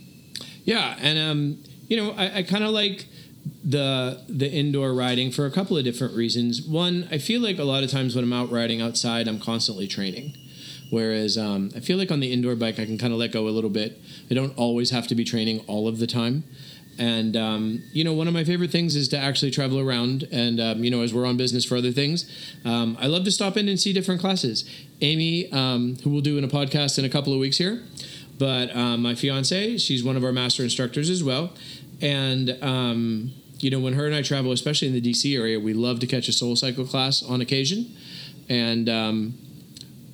Yeah, 0.63 0.97
and 1.01 1.19
um, 1.19 1.65
you 1.89 1.97
know, 1.97 2.13
I, 2.13 2.37
I 2.37 2.43
kind 2.45 2.63
of 2.63 2.71
like 2.71 3.07
the 3.65 4.23
the 4.29 4.49
indoor 4.49 4.95
riding 4.95 5.33
for 5.33 5.47
a 5.47 5.51
couple 5.51 5.77
of 5.77 5.83
different 5.83 6.15
reasons. 6.15 6.63
One, 6.63 7.09
I 7.11 7.19
feel 7.19 7.41
like 7.41 7.59
a 7.59 7.65
lot 7.65 7.83
of 7.83 7.91
times 7.91 8.15
when 8.15 8.23
I'm 8.23 8.33
out 8.33 8.53
riding 8.53 8.81
outside, 8.81 9.27
I'm 9.27 9.41
constantly 9.41 9.89
training. 9.89 10.37
Whereas 10.91 11.37
um, 11.37 11.71
I 11.75 11.81
feel 11.81 11.99
like 11.99 12.13
on 12.13 12.21
the 12.21 12.33
indoor 12.33 12.55
bike, 12.55 12.79
I 12.79 12.85
can 12.85 12.99
kind 12.99 13.13
of 13.13 13.19
let 13.19 13.33
go 13.33 13.49
a 13.49 13.51
little 13.51 13.71
bit. 13.71 13.99
I 14.31 14.35
don't 14.35 14.57
always 14.57 14.91
have 14.91 15.09
to 15.09 15.17
be 15.17 15.25
training 15.25 15.65
all 15.67 15.89
of 15.89 15.99
the 15.99 16.07
time. 16.07 16.45
And 17.01 17.35
um, 17.35 17.83
you 17.93 18.05
know, 18.05 18.13
one 18.13 18.29
of 18.29 18.35
my 18.35 18.45
favorite 18.45 18.71
things 18.71 18.95
is 18.95 19.09
to 19.09 19.19
actually 19.19 19.51
travel 19.51 19.81
around. 19.81 20.29
And 20.31 20.61
um, 20.61 20.85
you 20.85 20.91
know, 20.91 21.01
as 21.01 21.15
we're 21.15 21.27
on 21.27 21.39
business 21.39 21.65
for 21.65 21.79
other 21.79 21.93
things, 21.93 22.31
um, 22.67 22.97
I 23.01 23.07
love 23.07 23.25
to 23.25 23.33
stop 23.33 23.57
in 23.57 23.71
and 23.71 23.81
see 23.81 23.95
different 23.95 24.21
classes. 24.21 24.69
Amy, 25.01 25.51
um, 25.51 25.97
who 26.05 26.11
we'll 26.11 26.21
do 26.21 26.37
in 26.37 26.45
a 26.45 26.49
podcast 26.49 26.99
in 26.99 27.07
a 27.07 27.09
couple 27.09 27.33
of 27.33 27.41
weeks 27.41 27.57
here, 27.57 27.83
but 28.39 28.77
um, 28.77 29.01
my 29.01 29.15
fiance, 29.15 29.79
she's 29.79 30.05
one 30.05 30.19
of 30.19 30.25
our 30.25 30.33
master 30.33 30.63
instructors 30.63 31.09
as 31.09 31.25
well. 31.25 31.55
And 32.03 32.63
um, 32.63 33.33
you 33.61 33.71
know, 33.71 33.81
when 33.81 33.95
her 33.95 34.05
and 34.05 34.15
I 34.15 34.21
travel, 34.21 34.53
especially 34.53 34.89
in 34.89 34.95
the 34.95 35.01
DC 35.01 35.35
area, 35.35 35.59
we 35.59 35.73
love 35.73 36.01
to 36.01 36.07
catch 36.07 36.29
a 36.29 36.33
SoulCycle 36.33 36.89
class 36.91 37.23
on 37.23 37.41
occasion. 37.41 37.97
And 38.51 38.91
um, 38.91 39.39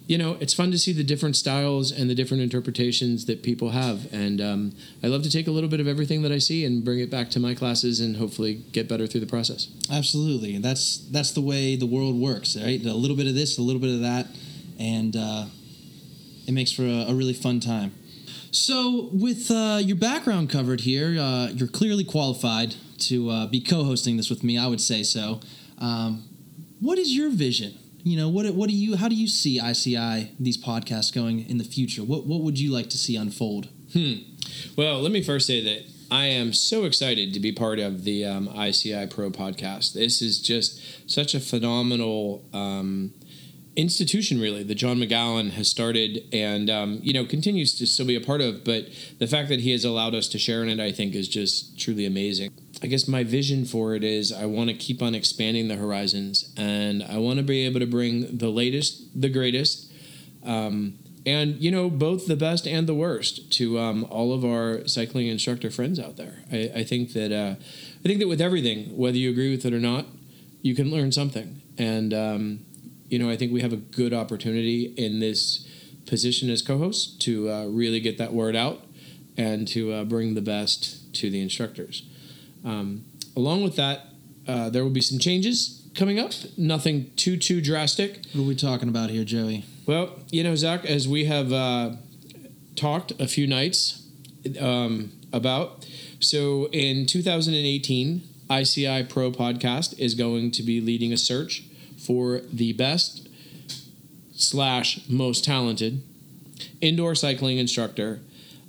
you 0.06 0.16
know, 0.16 0.36
it's 0.38 0.54
fun 0.54 0.70
to 0.70 0.78
see 0.78 0.92
the 0.92 1.02
different 1.02 1.34
styles 1.34 1.90
and 1.90 2.08
the 2.08 2.14
different 2.14 2.42
interpretations 2.42 3.26
that 3.26 3.42
people 3.42 3.70
have. 3.70 4.12
And 4.12 4.40
um, 4.40 4.72
I 5.02 5.08
love 5.08 5.24
to 5.24 5.30
take 5.30 5.48
a 5.48 5.50
little 5.50 5.68
bit 5.68 5.80
of 5.80 5.88
everything 5.88 6.22
that 6.22 6.30
I 6.30 6.38
see 6.38 6.64
and 6.64 6.84
bring 6.84 7.00
it 7.00 7.10
back 7.10 7.28
to 7.30 7.40
my 7.40 7.54
classes 7.54 7.98
and 7.98 8.16
hopefully 8.16 8.62
get 8.70 8.88
better 8.88 9.08
through 9.08 9.20
the 9.20 9.26
process. 9.26 9.68
Absolutely, 9.90 10.58
that's 10.58 10.98
that's 11.10 11.32
the 11.32 11.40
way 11.40 11.74
the 11.74 11.86
world 11.86 12.14
works, 12.20 12.56
right? 12.56 12.84
A 12.84 12.94
little 12.94 13.16
bit 13.16 13.26
of 13.26 13.34
this, 13.34 13.58
a 13.58 13.62
little 13.62 13.80
bit 13.80 13.94
of 13.94 14.00
that, 14.00 14.28
and 14.78 15.16
uh, 15.16 15.46
it 16.46 16.52
makes 16.52 16.70
for 16.70 16.82
a, 16.82 17.06
a 17.08 17.14
really 17.14 17.34
fun 17.34 17.58
time. 17.58 17.92
So, 18.52 19.10
with 19.12 19.50
uh, 19.50 19.80
your 19.82 19.96
background 19.96 20.50
covered 20.50 20.82
here, 20.82 21.20
uh, 21.20 21.48
you're 21.48 21.68
clearly 21.68 22.04
qualified 22.04 22.76
to 23.00 23.28
uh, 23.28 23.46
be 23.48 23.60
co-hosting 23.60 24.16
this 24.16 24.30
with 24.30 24.44
me. 24.44 24.56
I 24.56 24.68
would 24.68 24.80
say 24.80 25.02
so. 25.02 25.40
Um, 25.78 26.24
what 26.80 26.96
is 26.96 27.14
your 27.14 27.28
vision? 27.28 27.76
You 28.06 28.16
know, 28.16 28.28
what 28.28 28.48
what 28.54 28.68
do 28.68 28.76
you? 28.76 28.94
How 28.94 29.08
do 29.08 29.16
you 29.16 29.26
see 29.26 29.58
ICI 29.58 30.30
these 30.38 30.56
podcasts 30.56 31.12
going 31.12 31.44
in 31.50 31.58
the 31.58 31.64
future? 31.64 32.04
What 32.04 32.24
what 32.24 32.42
would 32.42 32.56
you 32.56 32.70
like 32.70 32.88
to 32.90 32.98
see 32.98 33.16
unfold? 33.16 33.68
Well, 34.76 35.00
let 35.00 35.10
me 35.10 35.24
first 35.24 35.44
say 35.48 35.60
that 35.64 35.90
I 36.08 36.26
am 36.26 36.52
so 36.52 36.84
excited 36.84 37.34
to 37.34 37.40
be 37.40 37.50
part 37.50 37.80
of 37.80 38.04
the 38.04 38.24
um, 38.24 38.48
ICI 38.48 39.08
Pro 39.08 39.30
podcast. 39.30 39.94
This 39.94 40.22
is 40.22 40.40
just 40.40 41.10
such 41.10 41.34
a 41.34 41.40
phenomenal 41.40 42.44
um, 42.52 43.12
institution, 43.74 44.40
really, 44.40 44.62
that 44.62 44.76
John 44.76 44.98
Macgowan 44.98 45.50
has 45.50 45.66
started 45.66 46.22
and 46.32 46.70
um, 46.70 47.00
you 47.02 47.12
know 47.12 47.24
continues 47.24 47.76
to 47.78 47.88
still 47.88 48.06
be 48.06 48.14
a 48.14 48.20
part 48.20 48.40
of. 48.40 48.62
But 48.62 48.86
the 49.18 49.26
fact 49.26 49.48
that 49.48 49.58
he 49.58 49.72
has 49.72 49.84
allowed 49.84 50.14
us 50.14 50.28
to 50.28 50.38
share 50.38 50.62
in 50.62 50.68
it, 50.68 50.78
I 50.78 50.92
think, 50.92 51.16
is 51.16 51.26
just 51.26 51.76
truly 51.76 52.06
amazing. 52.06 52.52
I 52.82 52.88
guess 52.88 53.08
my 53.08 53.24
vision 53.24 53.64
for 53.64 53.94
it 53.94 54.04
is 54.04 54.32
I 54.32 54.46
want 54.46 54.68
to 54.68 54.76
keep 54.76 55.02
on 55.02 55.14
expanding 55.14 55.68
the 55.68 55.76
horizons, 55.76 56.52
and 56.56 57.02
I 57.02 57.18
want 57.18 57.38
to 57.38 57.42
be 57.42 57.64
able 57.64 57.80
to 57.80 57.86
bring 57.86 58.36
the 58.36 58.50
latest, 58.50 59.20
the 59.20 59.28
greatest. 59.28 59.90
Um, 60.44 60.98
and 61.24 61.60
you 61.60 61.72
know 61.72 61.90
both 61.90 62.26
the 62.26 62.36
best 62.36 62.66
and 62.66 62.86
the 62.86 62.94
worst 62.94 63.52
to 63.54 63.78
um, 63.78 64.06
all 64.10 64.32
of 64.32 64.44
our 64.44 64.86
cycling 64.86 65.26
instructor 65.26 65.70
friends 65.70 65.98
out 65.98 66.16
there. 66.16 66.44
I, 66.52 66.70
I 66.76 66.84
think 66.84 67.12
that 67.14 67.32
uh, 67.32 67.56
I 67.58 68.02
think 68.02 68.20
that 68.20 68.28
with 68.28 68.40
everything, 68.40 68.96
whether 68.96 69.16
you 69.16 69.30
agree 69.30 69.50
with 69.50 69.66
it 69.66 69.74
or 69.74 69.80
not, 69.80 70.06
you 70.62 70.74
can 70.74 70.90
learn 70.90 71.10
something. 71.12 71.62
And 71.76 72.14
um, 72.14 72.60
you 73.08 73.18
know, 73.18 73.28
I 73.28 73.36
think 73.36 73.52
we 73.52 73.60
have 73.62 73.72
a 73.72 73.76
good 73.76 74.14
opportunity 74.14 74.94
in 74.96 75.18
this 75.18 75.66
position 76.06 76.48
as 76.50 76.62
co-hosts 76.62 77.18
to 77.24 77.50
uh, 77.50 77.64
really 77.66 77.98
get 77.98 78.18
that 78.18 78.32
word 78.32 78.54
out 78.54 78.84
and 79.36 79.66
to 79.68 79.92
uh, 79.92 80.04
bring 80.04 80.34
the 80.34 80.40
best 80.40 81.12
to 81.14 81.30
the 81.30 81.40
instructors. 81.40 82.04
Um, 82.66 83.04
along 83.36 83.62
with 83.62 83.76
that, 83.76 84.08
uh, 84.46 84.68
there 84.68 84.82
will 84.82 84.90
be 84.90 85.00
some 85.00 85.18
changes 85.18 85.88
coming 85.94 86.18
up. 86.18 86.32
Nothing 86.58 87.10
too 87.16 87.36
too 87.36 87.60
drastic. 87.60 88.20
What 88.32 88.42
are 88.42 88.48
we 88.48 88.56
talking 88.56 88.88
about 88.88 89.08
here, 89.10 89.24
Joey? 89.24 89.64
Well, 89.86 90.18
you 90.30 90.42
know, 90.42 90.54
Zack, 90.56 90.84
as 90.84 91.08
we 91.08 91.24
have 91.26 91.52
uh, 91.52 91.92
talked 92.74 93.12
a 93.20 93.28
few 93.28 93.46
nights 93.46 94.06
um, 94.60 95.12
about, 95.32 95.88
so 96.18 96.68
in 96.72 97.06
2018, 97.06 98.22
ICI 98.50 99.04
Pro 99.04 99.30
Podcast 99.30 99.98
is 99.98 100.14
going 100.14 100.50
to 100.52 100.62
be 100.62 100.80
leading 100.80 101.12
a 101.12 101.16
search 101.16 101.64
for 101.96 102.40
the 102.52 102.72
best 102.72 103.28
slash 104.34 105.08
most 105.08 105.44
talented 105.44 106.02
indoor 106.80 107.14
cycling 107.14 107.58
instructor 107.58 108.20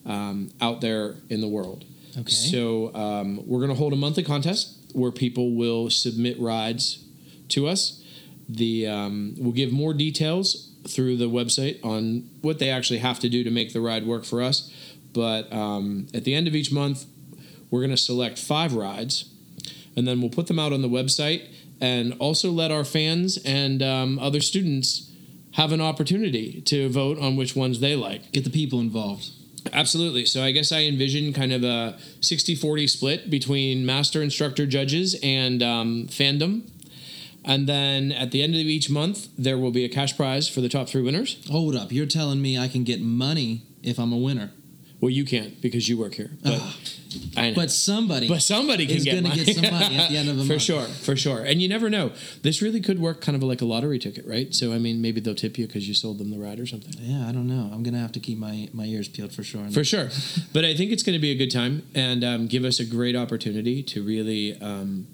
um, 0.05 0.51
out 0.61 0.81
there 0.81 1.15
in 1.29 1.41
the 1.41 1.47
world. 1.47 1.83
Okay. 2.17 2.31
So 2.31 2.93
um, 2.95 3.43
we're 3.45 3.59
going 3.59 3.69
to 3.69 3.75
hold 3.75 3.93
a 3.93 3.97
monthly 3.97 4.24
contest 4.24 4.75
where 4.93 5.12
people 5.12 5.55
will 5.55 5.89
submit 5.89 6.39
rides 6.39 7.03
to 7.50 7.67
us. 7.67 8.03
The 8.50 8.88
um, 8.88 9.36
we'll 9.38 9.51
give 9.51 9.71
more 9.71 9.93
details 9.93 10.71
through 10.88 11.17
the 11.17 11.29
website 11.29 11.83
on 11.83 12.29
what 12.41 12.59
they 12.59 12.69
actually 12.69 13.00
have 13.00 13.19
to 13.19 13.29
do 13.29 13.43
to 13.43 13.51
make 13.51 13.74
the 13.74 13.81
ride 13.81 14.07
work 14.07 14.25
for 14.25 14.41
us. 14.41 14.74
But 15.13 15.51
um, 15.51 16.07
at 16.13 16.24
the 16.24 16.33
end 16.33 16.47
of 16.47 16.55
each 16.55 16.71
month, 16.71 17.05
we're 17.69 17.81
going 17.81 17.91
to 17.91 17.97
select 17.97 18.39
five 18.39 18.74
rides, 18.74 19.33
and 19.95 20.07
then 20.07 20.21
we'll 20.21 20.29
put 20.29 20.47
them 20.47 20.59
out 20.59 20.71
on 20.74 20.81
the 20.81 20.89
website, 20.89 21.47
and 21.81 22.13
also 22.19 22.51
let 22.51 22.71
our 22.71 22.86
fans 22.86 23.38
and 23.38 23.83
um, 23.83 24.17
other 24.19 24.39
students 24.39 25.12
have 25.53 25.71
an 25.71 25.81
opportunity 25.81 26.62
to 26.62 26.88
vote 26.89 27.19
on 27.19 27.36
which 27.36 27.55
ones 27.55 27.79
they 27.79 27.95
like. 27.95 28.31
Get 28.31 28.43
the 28.43 28.50
people 28.50 28.79
involved. 28.79 29.31
Absolutely. 29.73 30.25
So 30.25 30.43
I 30.43 30.51
guess 30.51 30.71
I 30.71 30.83
envision 30.83 31.33
kind 31.33 31.51
of 31.51 31.63
a 31.63 31.97
60 32.21 32.55
40 32.55 32.87
split 32.87 33.29
between 33.29 33.85
master 33.85 34.21
instructor 34.21 34.65
judges 34.65 35.15
and 35.21 35.61
um, 35.61 36.07
fandom. 36.07 36.69
And 37.43 37.67
then 37.67 38.11
at 38.11 38.31
the 38.31 38.43
end 38.43 38.55
of 38.55 38.61
each 38.61 38.89
month, 38.89 39.29
there 39.37 39.57
will 39.57 39.71
be 39.71 39.85
a 39.85 39.89
cash 39.89 40.15
prize 40.15 40.49
for 40.49 40.61
the 40.61 40.69
top 40.69 40.89
three 40.89 41.01
winners. 41.01 41.37
Hold 41.49 41.75
up, 41.75 41.91
you're 41.91 42.05
telling 42.05 42.41
me 42.41 42.57
I 42.57 42.67
can 42.67 42.83
get 42.83 43.01
money 43.01 43.63
if 43.83 43.97
I'm 43.97 44.11
a 44.11 44.17
winner. 44.17 44.51
Well, 44.99 45.11
you 45.11 45.25
can't 45.25 45.61
because 45.61 45.87
you 45.87 45.97
work 45.97 46.15
here. 46.15 46.31
But, 46.43 46.61
I 47.37 47.49
know. 47.49 47.55
But 47.55 47.71
somebody, 47.71 48.27
But 48.27 48.41
somebody 48.41 48.87
can 48.87 48.97
is 48.97 49.03
get 49.03 49.23
gonna 49.23 49.35
get 49.35 49.55
some 49.55 49.71
money 49.71 49.95
at 49.95 50.09
the 50.09 50.17
end 50.21 50.29
of 50.29 50.37
the 50.37 50.43
month. 50.43 50.47
for 50.47 50.53
month. 50.53 50.61
sure, 50.63 50.83
for 51.05 51.15
sure. 51.15 51.43
And 51.43 51.61
you 51.61 51.69
never 51.69 51.89
know. 51.89 52.11
This 52.41 52.61
really 52.63 52.81
could 52.81 52.99
work 52.99 53.21
kind 53.21 53.35
of 53.35 53.43
like 53.43 53.61
a 53.61 53.65
lottery 53.65 53.99
ticket, 53.99 54.25
right? 54.25 54.53
So 54.55 54.73
I 54.73 54.79
mean, 54.79 54.99
maybe 55.01 55.21
they'll 55.21 55.35
tip 55.35 55.57
you 55.57 55.67
because 55.67 55.87
you 55.87 55.93
sold 55.93 56.17
them 56.17 56.31
the 56.31 56.39
ride 56.39 56.59
or 56.59 56.65
something. 56.65 56.93
Yeah, 56.99 57.27
I 57.27 57.31
don't 57.31 57.47
know. 57.47 57.69
I'm 57.71 57.83
gonna 57.83 57.99
have 57.99 58.11
to 58.13 58.19
keep 58.19 58.39
my, 58.39 58.69
my 58.73 58.85
ears 58.85 59.07
peeled 59.07 59.33
for 59.33 59.43
sure. 59.43 59.69
For 59.69 59.83
sure. 59.83 60.09
But 60.53 60.65
I 60.65 60.75
think 60.75 60.91
it's 60.91 61.03
going 61.03 61.13
to 61.13 61.19
be 61.21 61.29
a 61.31 61.35
good 61.35 61.51
time 61.51 61.83
and 61.93 62.23
um, 62.23 62.47
give 62.47 62.63
us 62.65 62.79
a 62.79 62.85
great 62.85 63.15
opportunity 63.15 63.83
to 63.83 64.03
really, 64.03 64.59
um, 64.59 65.05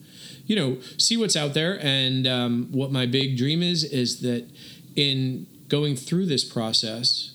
you 0.46 0.56
know, 0.56 0.78
see 0.98 1.18
what's 1.18 1.36
out 1.36 1.54
there. 1.54 1.78
And 1.82 2.26
um, 2.28 2.70
what 2.72 2.92
my 2.92 3.06
big 3.06 3.36
dream 3.38 3.62
is, 3.62 3.84
is 3.84 4.22
that 4.22 4.48
in 4.96 5.48
going 5.68 5.96
through 5.96 6.28
this 6.28 6.46
process, 6.46 7.33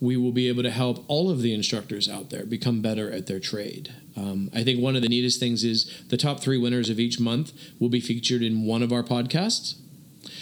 we 0.00 0.16
will 0.16 0.32
be 0.32 0.48
able 0.48 0.62
to 0.62 0.70
help 0.70 1.04
all 1.08 1.30
of 1.30 1.42
the 1.42 1.52
instructors 1.52 2.08
out 2.08 2.30
there 2.30 2.46
become 2.46 2.80
better 2.80 3.10
at 3.10 3.26
their 3.26 3.40
trade. 3.40 3.92
Um, 4.16 4.50
I 4.54 4.62
think 4.62 4.80
one 4.80 4.96
of 4.96 5.02
the 5.02 5.08
neatest 5.08 5.40
things 5.40 5.64
is 5.64 6.04
the 6.08 6.16
top 6.16 6.40
three 6.40 6.58
winners 6.58 6.88
of 6.88 7.00
each 7.00 7.18
month 7.18 7.52
will 7.78 7.88
be 7.88 8.00
featured 8.00 8.42
in 8.42 8.64
one 8.64 8.82
of 8.82 8.92
our 8.92 9.02
podcasts. 9.02 9.74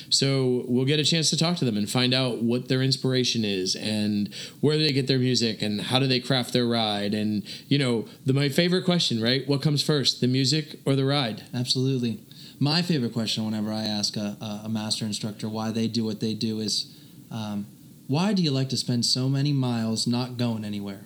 So 0.09 0.65
we'll 0.69 0.85
get 0.85 1.01
a 1.01 1.05
chance 1.05 1.31
to 1.31 1.37
talk 1.37 1.57
to 1.59 1.65
them 1.65 1.77
and 1.77 1.91
find 1.91 2.15
out 2.15 2.43
what 2.43 2.69
their 2.69 2.83
inspiration 2.83 3.45
is 3.45 3.75
and 3.75 4.33
where 4.61 4.79
they 4.79 4.93
get 4.93 5.07
their 5.07 5.19
music 5.19 5.63
and 5.63 5.81
how 5.81 5.99
do 5.99 6.07
they 6.07 6.21
craft 6.21 6.53
their 6.53 6.67
ride. 6.67 7.15
And, 7.15 7.43
you 7.69 7.79
know, 7.79 8.07
the, 8.25 8.33
my 8.33 8.49
favorite 8.49 8.85
question, 8.85 9.21
right? 9.21 9.47
What 9.49 9.63
comes 9.63 9.83
first, 9.83 10.21
the 10.21 10.29
music 10.29 10.79
or 10.85 10.95
the 10.95 11.05
ride? 11.05 11.43
Absolutely. 11.53 12.21
My 12.59 12.83
favorite 12.83 13.13
question 13.13 13.45
whenever 13.45 13.73
I 13.73 13.85
ask 13.85 14.17
a, 14.17 14.37
a, 14.65 14.69
master 14.69 15.05
instructor 15.05 15.49
why 15.49 15.73
they 15.73 15.89
do 15.89 16.05
what 16.05 16.21
they 16.21 16.33
do 16.33 16.61
is, 16.61 16.95
um, 17.31 17.67
why 18.07 18.33
do 18.33 18.43
you 18.43 18.51
like 18.51 18.69
to 18.71 18.77
spend 18.77 19.05
so 19.05 19.29
many 19.29 19.53
miles 19.53 20.07
not 20.07 20.37
going 20.37 20.65
anywhere? 20.65 21.01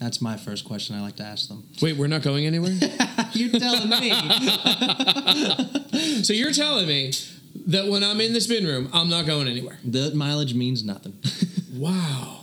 That's 0.00 0.20
my 0.20 0.36
first 0.36 0.64
question 0.66 0.94
I 0.96 1.00
like 1.00 1.16
to 1.16 1.22
ask 1.22 1.48
them. 1.48 1.64
Wait, 1.80 1.96
we're 1.96 2.06
not 2.06 2.22
going 2.22 2.46
anywhere? 2.46 2.76
You're 3.32 3.58
telling 3.58 3.88
me. 3.88 4.10
so 6.22 6.32
you're 6.32 6.52
telling 6.52 6.86
me 6.86 7.12
that 7.66 7.88
when 7.88 8.04
I'm 8.04 8.20
in 8.20 8.32
the 8.32 8.40
spin 8.40 8.66
room, 8.66 8.88
I'm 8.92 9.08
not 9.08 9.26
going 9.26 9.48
anywhere. 9.48 9.78
the 9.84 10.14
mileage 10.14 10.54
means 10.54 10.84
nothing. 10.84 11.14
Wow. 11.76 12.40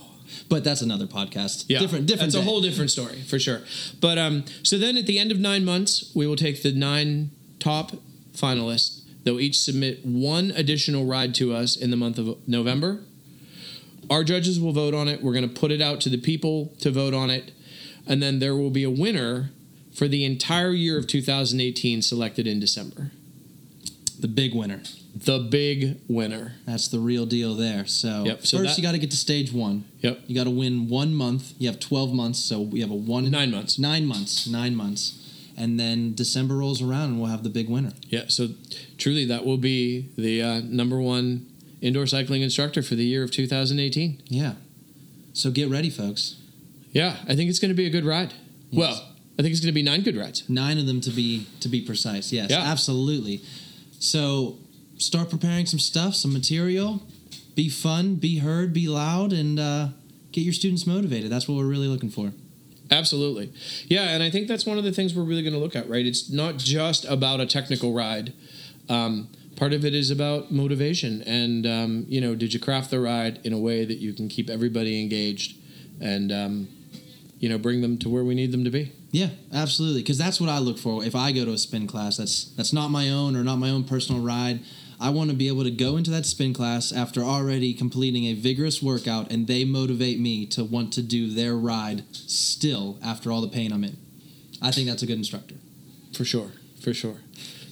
but 0.48 0.62
that's 0.62 0.80
another 0.80 1.06
podcast. 1.08 1.64
Yeah, 1.66 1.80
Different, 1.80 2.06
different. 2.06 2.32
That's 2.32 2.40
a 2.40 2.48
whole 2.48 2.60
different 2.60 2.92
story 2.92 3.20
for 3.22 3.40
sure. 3.40 3.62
But 4.00 4.16
um, 4.16 4.44
so 4.62 4.78
then 4.78 4.96
at 4.96 5.06
the 5.06 5.18
end 5.18 5.32
of 5.32 5.40
nine 5.40 5.64
months, 5.64 6.12
we 6.14 6.24
will 6.28 6.36
take 6.36 6.62
the 6.62 6.70
nine 6.72 7.32
top 7.58 7.96
finalists. 8.32 9.00
They'll 9.24 9.40
each 9.40 9.58
submit 9.58 10.06
one 10.06 10.52
additional 10.52 11.04
ride 11.04 11.34
to 11.36 11.52
us 11.52 11.74
in 11.76 11.90
the 11.90 11.96
month 11.96 12.16
of 12.18 12.36
November. 12.46 13.00
Our 14.10 14.24
judges 14.24 14.60
will 14.60 14.72
vote 14.72 14.94
on 14.94 15.08
it. 15.08 15.22
We're 15.22 15.32
going 15.32 15.48
to 15.48 15.54
put 15.60 15.70
it 15.72 15.80
out 15.80 16.00
to 16.02 16.08
the 16.08 16.18
people 16.18 16.74
to 16.80 16.90
vote 16.90 17.14
on 17.14 17.30
it, 17.30 17.52
and 18.06 18.22
then 18.22 18.38
there 18.38 18.54
will 18.56 18.70
be 18.70 18.84
a 18.84 18.90
winner 18.90 19.50
for 19.94 20.08
the 20.08 20.24
entire 20.24 20.70
year 20.72 20.98
of 20.98 21.06
2018 21.06 22.02
selected 22.02 22.46
in 22.46 22.58
December. 22.60 23.10
the 24.18 24.28
big 24.28 24.54
winner. 24.54 24.80
The 25.14 25.38
big 25.38 26.00
winner. 26.08 26.54
That's 26.64 26.88
the 26.88 26.98
real 26.98 27.26
deal 27.26 27.54
there. 27.54 27.84
So, 27.84 28.24
Yep, 28.24 28.46
so 28.46 28.58
first 28.58 28.70
that- 28.70 28.78
you 28.78 28.82
got 28.82 28.92
to 28.92 28.98
get 28.98 29.10
to 29.10 29.16
stage 29.18 29.52
one. 29.52 29.84
Yep. 30.00 30.22
You 30.28 30.34
got 30.34 30.44
to 30.44 30.50
win 30.50 30.88
one 30.88 31.14
month. 31.14 31.52
You 31.58 31.68
have 31.68 31.78
12 31.78 32.14
months, 32.14 32.38
so 32.38 32.60
we 32.60 32.80
have 32.80 32.90
a 32.90 32.94
one 32.94 33.30
Nine 33.30 33.50
months. 33.50 33.78
Nine 33.78 34.06
months. 34.06 34.46
Nine 34.46 34.74
months. 34.76 35.18
And 35.58 35.78
then 35.78 36.14
December 36.14 36.56
rolls 36.56 36.80
around 36.80 37.10
and 37.10 37.20
we'll 37.20 37.30
have 37.30 37.42
the 37.42 37.50
big 37.50 37.68
winner. 37.68 37.92
Yeah, 38.08 38.24
so 38.28 38.48
truly 38.96 39.24
that 39.26 39.44
will 39.44 39.58
be 39.58 40.08
the 40.16 40.40
uh, 40.42 40.60
number 40.64 41.00
one 41.00 41.46
indoor 41.80 42.06
cycling 42.06 42.42
instructor 42.42 42.82
for 42.82 42.94
the 42.94 43.04
year 43.04 43.22
of 43.22 43.30
2018. 43.30 44.22
Yeah. 44.26 44.54
So 45.32 45.50
get 45.50 45.68
ready, 45.68 45.90
folks. 45.90 46.36
Yeah, 46.92 47.16
I 47.28 47.34
think 47.34 47.50
it's 47.50 47.58
going 47.58 47.70
to 47.70 47.74
be 47.76 47.86
a 47.86 47.90
good 47.90 48.04
ride. 48.04 48.32
Well, 48.72 48.94
I 49.38 49.42
think 49.42 49.50
it's 49.52 49.60
going 49.60 49.72
to 49.72 49.74
be 49.74 49.82
nine 49.82 50.02
good 50.02 50.16
rides. 50.16 50.48
Nine 50.48 50.78
of 50.78 50.86
them 50.86 51.00
to 51.02 51.10
be 51.10 51.46
to 51.60 51.68
be 51.68 51.80
precise. 51.80 52.32
Yes, 52.32 52.50
Yeah. 52.50 52.60
absolutely. 52.62 53.42
So 53.98 54.58
start 54.96 55.28
preparing 55.30 55.66
some 55.66 55.80
stuff, 55.80 56.14
some 56.14 56.32
material. 56.32 57.02
Be 57.56 57.68
fun, 57.68 58.16
be 58.16 58.38
heard, 58.38 58.72
be 58.72 58.88
loud, 58.88 59.32
and 59.32 59.58
uh, 59.60 59.88
get 60.32 60.42
your 60.42 60.52
students 60.52 60.86
motivated. 60.86 61.30
That's 61.30 61.48
what 61.48 61.56
we're 61.56 61.66
really 61.66 61.88
looking 61.88 62.10
for. 62.10 62.32
Absolutely. 62.90 63.52
Yeah, 63.86 64.08
and 64.10 64.22
I 64.22 64.30
think 64.30 64.46
that's 64.46 64.66
one 64.66 64.76
of 64.78 64.84
the 64.84 64.92
things 64.92 65.14
we're 65.14 65.22
really 65.24 65.42
going 65.42 65.54
to 65.54 65.58
look 65.58 65.74
at, 65.74 65.88
right? 65.88 66.04
It's 66.04 66.30
not 66.30 66.58
just 66.58 67.04
about 67.06 67.40
a 67.40 67.46
technical 67.46 67.92
ride. 67.92 68.32
Um, 68.88 69.28
part 69.56 69.72
of 69.72 69.84
it 69.84 69.94
is 69.94 70.10
about 70.10 70.50
motivation. 70.50 71.22
And, 71.22 71.66
um, 71.66 72.06
you 72.08 72.20
know, 72.20 72.34
did 72.34 72.52
you 72.52 72.60
craft 72.60 72.90
the 72.90 73.00
ride 73.00 73.40
in 73.44 73.52
a 73.52 73.58
way 73.58 73.84
that 73.84 73.98
you 73.98 74.12
can 74.12 74.28
keep 74.28 74.50
everybody 74.50 75.00
engaged 75.00 75.56
and, 76.00 76.32
um, 76.32 76.68
you 77.38 77.48
know, 77.48 77.58
bring 77.58 77.80
them 77.80 77.98
to 77.98 78.08
where 78.08 78.24
we 78.24 78.34
need 78.34 78.52
them 78.52 78.64
to 78.64 78.70
be? 78.70 78.92
Yeah, 79.10 79.28
absolutely. 79.52 80.02
Because 80.02 80.18
that's 80.18 80.40
what 80.40 80.50
I 80.50 80.58
look 80.58 80.78
for. 80.78 81.04
If 81.04 81.14
I 81.14 81.30
go 81.30 81.44
to 81.44 81.52
a 81.52 81.58
spin 81.58 81.86
class, 81.86 82.16
that's 82.16 82.46
that's 82.56 82.72
not 82.72 82.88
my 82.88 83.10
own 83.10 83.36
or 83.36 83.44
not 83.44 83.56
my 83.56 83.70
own 83.70 83.84
personal 83.84 84.20
ride. 84.20 84.60
I 85.00 85.10
want 85.10 85.30
to 85.30 85.36
be 85.36 85.48
able 85.48 85.64
to 85.64 85.70
go 85.70 85.96
into 85.96 86.10
that 86.10 86.26
spin 86.26 86.54
class 86.54 86.92
after 86.92 87.22
already 87.22 87.74
completing 87.74 88.24
a 88.24 88.34
vigorous 88.34 88.82
workout, 88.82 89.30
and 89.30 89.46
they 89.46 89.64
motivate 89.64 90.18
me 90.18 90.46
to 90.46 90.64
want 90.64 90.92
to 90.94 91.02
do 91.02 91.30
their 91.30 91.54
ride 91.54 92.04
still 92.12 92.98
after 93.04 93.30
all 93.30 93.40
the 93.40 93.48
pain 93.48 93.72
I'm 93.72 93.84
in. 93.84 93.98
I 94.62 94.70
think 94.70 94.88
that's 94.88 95.02
a 95.02 95.06
good 95.06 95.18
instructor. 95.18 95.56
For 96.12 96.24
sure. 96.24 96.52
For 96.80 96.94
sure. 96.94 97.16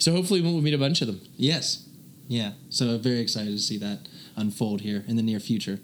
So 0.03 0.11
hopefully 0.13 0.41
we'll 0.41 0.61
meet 0.61 0.75
a 0.75 0.79
bunch 0.79 1.01
of 1.01 1.07
them. 1.07 1.21
Yes. 1.37 1.87
Yeah. 2.27 2.53
So 2.71 2.99
very 2.99 3.21
excited 3.21 3.53
to 3.53 3.59
see 3.59 3.79
that 3.79 4.09
unfold 4.35 4.81
here 4.81 5.05
in 5.07 5.15
the 5.15 5.23
near 5.23 5.39
future. 5.39 5.79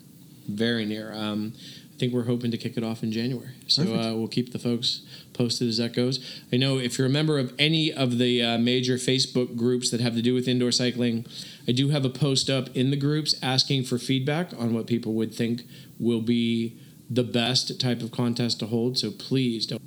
very 0.49 0.85
near. 0.85 1.13
Um, 1.13 1.53
I 1.95 1.99
think 1.99 2.13
we're 2.13 2.25
hoping 2.25 2.51
to 2.51 2.57
kick 2.57 2.77
it 2.77 2.83
off 2.85 3.03
in 3.03 3.13
January. 3.13 3.55
So 3.67 3.83
uh, 3.95 4.15
we'll 4.15 4.29
keep 4.29 4.53
the 4.53 4.59
folks 4.59 5.03
posted 5.35 5.69
as 5.69 5.77
that 5.77 5.95
goes. 5.95 6.43
I 6.53 6.57
know 6.57 6.79
if 6.79 6.97
you're 6.97 7.07
a 7.07 7.11
member 7.11 7.39
of 7.39 7.53
any 7.59 7.93
of 7.93 8.19
the 8.19 8.43
uh, 8.43 8.59
major 8.59 8.95
Facebook 8.95 9.57
groups 9.57 9.91
that 9.91 10.01
have 10.01 10.15
to 10.15 10.23
do 10.23 10.33
with 10.35 10.49
indoor 10.49 10.73
cycling, 10.73 11.27
I 11.69 11.73
do 11.73 11.91
have 11.91 12.05
a 12.05 12.09
post 12.11 12.49
up 12.49 12.75
in 12.75 12.91
the 12.91 12.97
groups 12.97 13.35
asking 13.43 13.85
for 13.85 13.99
feedback 13.99 14.53
on 14.59 14.75
what 14.75 14.87
people 14.87 15.13
would 15.15 15.35
think 15.35 15.63
will 15.99 16.23
be 16.23 16.79
the 17.11 17.25
best 17.25 17.81
type 17.81 18.01
of 18.01 18.11
contest 18.11 18.61
to 18.61 18.67
hold. 18.67 18.97
So 18.99 19.11
please 19.11 19.67
don't. 19.67 19.83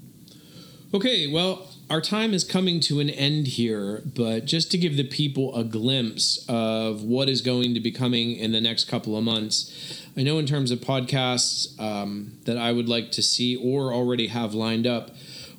Okay, 0.93 1.27
well, 1.27 1.70
our 1.91 1.99
time 1.99 2.33
is 2.33 2.45
coming 2.45 2.79
to 2.79 3.01
an 3.01 3.09
end 3.09 3.47
here, 3.47 4.01
but 4.05 4.45
just 4.45 4.71
to 4.71 4.77
give 4.77 4.95
the 4.95 5.03
people 5.03 5.53
a 5.53 5.61
glimpse 5.61 6.45
of 6.47 7.03
what 7.03 7.27
is 7.27 7.41
going 7.41 7.73
to 7.73 7.81
be 7.81 7.91
coming 7.91 8.31
in 8.31 8.53
the 8.53 8.61
next 8.61 8.85
couple 8.85 9.17
of 9.17 9.25
months, 9.25 10.01
I 10.15 10.23
know 10.23 10.39
in 10.39 10.45
terms 10.45 10.71
of 10.71 10.79
podcasts 10.79 11.77
um, 11.81 12.37
that 12.45 12.57
I 12.57 12.71
would 12.71 12.87
like 12.87 13.11
to 13.11 13.21
see 13.21 13.57
or 13.57 13.93
already 13.93 14.27
have 14.27 14.53
lined 14.53 14.87
up, 14.87 15.11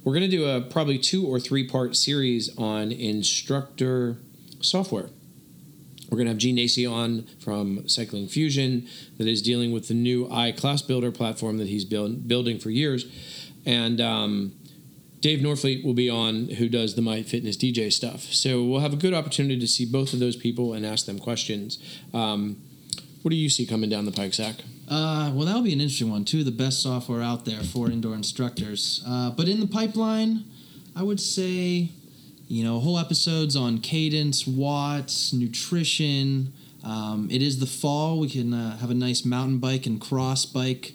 we're 0.04 0.14
going 0.14 0.28
to 0.28 0.34
do 0.34 0.46
a 0.46 0.62
probably 0.62 0.96
two 0.96 1.26
or 1.26 1.38
three 1.38 1.68
part 1.68 1.96
series 1.96 2.56
on 2.56 2.92
instructor 2.92 4.16
software. 4.62 5.10
We're 6.08 6.16
going 6.16 6.28
to 6.28 6.32
have 6.32 6.38
Gene 6.38 6.56
Nacey 6.56 6.90
on 6.90 7.26
from 7.40 7.86
Cycling 7.86 8.28
Fusion 8.28 8.88
that 9.18 9.28
is 9.28 9.42
dealing 9.42 9.70
with 9.70 9.88
the 9.88 9.94
new 9.94 10.28
iClass 10.28 10.86
Builder 10.86 11.10
platform 11.12 11.58
that 11.58 11.68
he's 11.68 11.84
build, 11.84 12.26
building 12.26 12.58
for 12.58 12.70
years. 12.70 13.04
And 13.66 14.00
um, 14.00 14.54
Dave 15.22 15.38
Norfleet 15.38 15.84
will 15.84 15.94
be 15.94 16.10
on, 16.10 16.48
who 16.48 16.68
does 16.68 16.96
the 16.96 17.00
My 17.00 17.22
Fitness 17.22 17.56
DJ 17.56 17.92
stuff. 17.92 18.22
So 18.32 18.64
we'll 18.64 18.80
have 18.80 18.92
a 18.92 18.96
good 18.96 19.14
opportunity 19.14 19.58
to 19.60 19.68
see 19.68 19.86
both 19.86 20.12
of 20.12 20.18
those 20.18 20.34
people 20.34 20.74
and 20.74 20.84
ask 20.84 21.06
them 21.06 21.20
questions. 21.20 21.78
Um, 22.12 22.60
what 23.22 23.30
do 23.30 23.36
you 23.36 23.48
see 23.48 23.64
coming 23.64 23.88
down 23.88 24.04
the 24.04 24.10
pike, 24.10 24.34
Zack? 24.34 24.56
Uh, 24.88 25.30
well, 25.32 25.46
that'll 25.46 25.62
be 25.62 25.72
an 25.72 25.80
interesting 25.80 26.10
one. 26.10 26.24
Two 26.24 26.40
of 26.40 26.44
the 26.44 26.50
best 26.50 26.82
software 26.82 27.22
out 27.22 27.44
there 27.44 27.62
for 27.62 27.88
indoor 27.88 28.16
instructors. 28.16 29.00
Uh, 29.06 29.30
but 29.30 29.48
in 29.48 29.60
the 29.60 29.66
pipeline, 29.68 30.42
I 30.96 31.04
would 31.04 31.20
say, 31.20 31.90
you 32.48 32.64
know, 32.64 32.80
whole 32.80 32.98
episodes 32.98 33.54
on 33.54 33.78
cadence, 33.78 34.44
watts, 34.44 35.32
nutrition. 35.32 36.52
Um, 36.82 37.28
it 37.30 37.42
is 37.42 37.60
the 37.60 37.66
fall. 37.66 38.18
We 38.18 38.28
can 38.28 38.52
uh, 38.52 38.78
have 38.78 38.90
a 38.90 38.94
nice 38.94 39.24
mountain 39.24 39.58
bike 39.58 39.86
and 39.86 40.00
cross 40.00 40.44
bike 40.44 40.94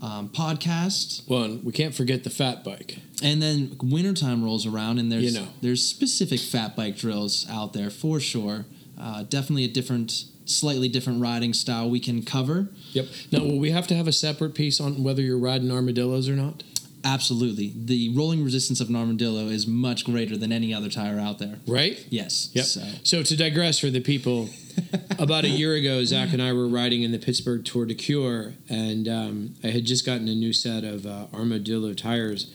um, 0.00 0.28
podcast. 0.28 1.28
Well, 1.28 1.44
and 1.44 1.64
we 1.64 1.72
can't 1.72 1.94
forget 1.94 2.24
the 2.24 2.30
fat 2.30 2.64
bike. 2.64 2.98
And 3.22 3.42
then 3.42 3.76
wintertime 3.82 4.44
rolls 4.44 4.66
around, 4.66 4.98
and 4.98 5.10
there's 5.10 5.24
You 5.34 5.40
know. 5.40 5.48
there's 5.60 5.84
specific 5.84 6.40
fat 6.40 6.76
bike 6.76 6.96
drills 6.96 7.46
out 7.50 7.72
there 7.72 7.90
for 7.90 8.20
sure. 8.20 8.64
Uh, 9.00 9.24
definitely 9.24 9.64
a 9.64 9.68
different, 9.68 10.24
slightly 10.44 10.88
different 10.88 11.20
riding 11.20 11.52
style 11.52 11.88
we 11.90 12.00
can 12.00 12.22
cover. 12.22 12.68
Yep. 12.92 13.06
Now, 13.32 13.40
will 13.40 13.58
we 13.58 13.70
have 13.70 13.86
to 13.88 13.94
have 13.94 14.08
a 14.08 14.12
separate 14.12 14.54
piece 14.54 14.80
on 14.80 15.02
whether 15.02 15.22
you're 15.22 15.38
riding 15.38 15.70
armadillos 15.70 16.28
or 16.28 16.34
not? 16.36 16.62
Absolutely. 17.08 17.72
The 17.74 18.10
rolling 18.14 18.44
resistance 18.44 18.80
of 18.80 18.90
an 18.90 18.96
armadillo 18.96 19.46
is 19.46 19.66
much 19.66 20.04
greater 20.04 20.36
than 20.36 20.52
any 20.52 20.74
other 20.74 20.90
tire 20.90 21.18
out 21.18 21.38
there. 21.38 21.58
Right? 21.66 22.04
Yes. 22.10 22.50
Yep. 22.52 22.64
So, 22.64 22.82
So 23.02 23.22
to 23.22 23.36
digress 23.36 23.78
for 23.78 23.88
the 23.88 24.00
people, 24.00 24.50
about 25.18 25.44
a 25.44 25.48
year 25.48 25.74
ago, 25.74 26.04
Zack 26.04 26.32
and 26.32 26.42
I 26.42 26.52
were 26.52 26.68
riding 26.68 27.02
in 27.02 27.12
the 27.12 27.18
Pittsburgh 27.18 27.64
Tour 27.64 27.86
de 27.86 27.94
Cure, 27.94 28.52
and 28.68 29.08
um, 29.08 29.54
I 29.64 29.68
had 29.68 29.84
just 29.86 30.04
gotten 30.04 30.28
a 30.28 30.34
new 30.34 30.52
set 30.52 30.84
of 30.84 31.06
uh, 31.06 31.26
Armadillo 31.32 31.94
tires. 31.94 32.50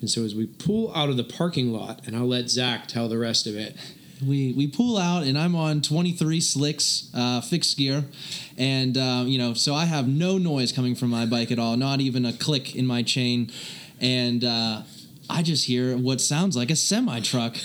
And 0.00 0.08
so 0.08 0.24
as 0.24 0.34
we 0.34 0.46
pull 0.46 0.94
out 0.94 1.08
of 1.08 1.16
the 1.16 1.24
parking 1.24 1.72
lot, 1.72 2.06
and 2.06 2.14
I'll 2.14 2.28
let 2.28 2.48
Zack 2.48 2.86
tell 2.86 3.08
the 3.08 3.18
rest 3.18 3.46
of 3.46 3.56
it. 3.56 3.76
we, 4.26 4.52
we 4.52 4.66
pull 4.66 4.96
out, 4.96 5.24
and 5.24 5.36
I'm 5.36 5.54
on 5.56 5.82
23 5.82 6.40
slicks, 6.40 7.10
uh, 7.12 7.40
fixed 7.40 7.76
gear. 7.76 8.04
And, 8.56 8.96
uh, 8.96 9.24
you 9.26 9.38
know, 9.38 9.52
so 9.54 9.74
I 9.74 9.84
have 9.86 10.06
no 10.08 10.38
noise 10.38 10.72
coming 10.72 10.94
from 10.94 11.10
my 11.10 11.26
bike 11.26 11.50
at 11.50 11.58
all, 11.58 11.76
not 11.76 12.00
even 12.00 12.24
a 12.24 12.32
click 12.32 12.74
in 12.76 12.86
my 12.86 13.02
chain. 13.02 13.50
And 14.00 14.44
uh, 14.44 14.82
I 15.28 15.42
just 15.42 15.66
hear 15.66 15.96
what 15.96 16.20
sounds 16.20 16.56
like 16.56 16.70
a 16.70 16.76
semi 16.76 17.20
truck. 17.20 17.56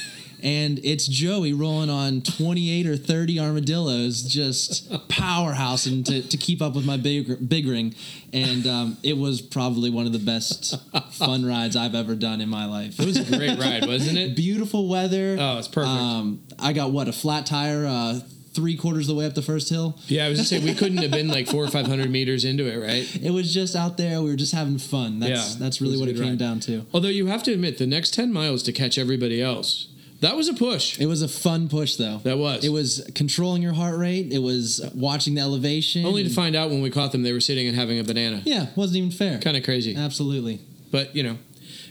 And 0.44 0.80
it's 0.84 1.06
Joey 1.06 1.54
rolling 1.54 1.92
on 1.92 2.22
28 2.22 2.88
or 2.88 2.98
30 2.98 3.40
armadillos, 3.40 4.24
just 4.24 4.92
powerhousing 5.08 6.04
to, 6.06 6.28
to 6.28 6.38
keep 6.38 6.64
up 6.64 6.74
with 6.74 6.84
my 6.84 6.98
big, 6.98 7.48
big 7.48 7.68
ring. 7.68 7.94
And 8.34 8.66
um, 8.66 8.98
it 9.04 9.18
was 9.18 9.40
probably 9.40 9.92
one 9.92 10.08
of 10.08 10.14
the 10.14 10.20
best 10.20 10.82
fun 11.12 11.46
rides 11.46 11.76
I've 11.76 11.94
ever 11.94 12.16
done 12.16 12.42
in 12.42 12.50
my 12.50 12.66
life. 12.66 13.00
It 13.00 13.06
was 13.06 13.18
a 13.18 13.38
great 13.38 13.60
ride, 13.60 13.86
wasn't 13.86 14.18
it? 14.18 14.36
beautiful 14.36 14.88
weather. 14.88 15.38
Oh, 15.40 15.60
it's 15.60 15.68
perfect. 15.68 15.92
Um, 15.92 16.42
I 16.58 16.74
got 16.74 16.92
what 16.92 17.08
a 17.08 17.14
flat 17.14 17.46
tire, 17.46 17.86
uh, 17.86 18.20
three 18.54 18.76
quarters 18.76 19.08
of 19.10 19.16
the 19.16 19.20
way 19.20 19.26
up 19.26 19.34
the 19.34 19.42
first 19.42 19.70
hill. 19.70 19.98
Yeah, 20.08 20.26
I 20.26 20.30
was 20.30 20.38
just 20.40 20.50
saying 20.50 20.64
we 20.64 20.74
couldn't 20.76 20.98
have 21.00 21.12
been 21.12 21.28
like 21.30 21.48
four 21.48 21.64
or 21.64 21.70
five 21.70 21.86
hundred 21.88 22.10
meters 22.12 22.44
into 22.46 22.66
it, 22.68 22.78
right? 22.78 23.08
It 23.24 23.32
was 23.32 23.54
just 23.54 23.76
out 23.76 23.98
there. 23.98 24.22
We 24.22 24.30
were 24.30 24.36
just 24.36 24.54
having 24.54 24.78
fun. 24.78 25.20
That's 25.20 25.54
Yeah, 25.54 25.60
that's 25.60 25.80
really 25.82 25.96
a 25.96 26.00
what 26.00 26.10
it 26.10 26.16
came 26.18 26.30
ride. 26.30 26.38
down 26.38 26.60
to. 26.62 26.86
Although 26.94 27.08
you 27.10 27.28
have 27.28 27.44
to 27.44 27.54
admit, 27.54 27.78
the 27.78 27.88
next 27.88 28.14
ten 28.14 28.32
miles 28.34 28.64
to 28.64 28.72
catch 28.74 28.98
everybody 28.98 29.42
else, 29.42 29.88
that 30.20 30.36
was 30.36 30.48
a 30.50 30.54
push. 30.54 31.00
It 31.00 31.08
was 31.08 31.22
a 31.22 31.28
fun 31.28 31.68
push, 31.70 31.96
though. 31.96 32.18
That 32.24 32.38
was. 32.38 32.64
It 32.64 32.70
was 32.70 33.10
controlling 33.16 33.62
your 33.64 33.74
heart 33.74 33.98
rate. 33.98 34.32
It 34.32 34.40
was 34.40 34.82
watching 34.94 35.36
the 35.36 35.42
elevation. 35.42 36.06
Only 36.06 36.24
to 36.24 36.30
find 36.30 36.56
out 36.56 36.70
when 36.70 36.82
we 36.82 36.90
caught 36.92 37.12
them, 37.12 37.24
they 37.24 37.34
were 37.34 37.40
sitting 37.40 37.68
and 37.68 37.76
having 37.76 37.98
a 38.00 38.04
banana. 38.04 38.42
Yeah, 38.46 38.68
wasn't 38.76 38.98
even 38.98 39.12
fair. 39.12 39.40
Kind 39.40 39.58
of 39.58 39.64
crazy. 39.64 39.96
Absolutely. 39.96 40.60
but 40.92 41.16
you 41.16 41.24
know 41.24 41.38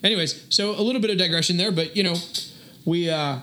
anyways 0.04 0.44
so 0.50 0.70
a 0.78 0.82
little 0.82 1.00
bit 1.00 1.10
of 1.10 1.18
digression 1.18 1.56
there 1.58 1.70
but 1.72 1.94
you 1.96 2.02
know 2.02 2.14
we 2.84 3.08
uh 3.10 3.38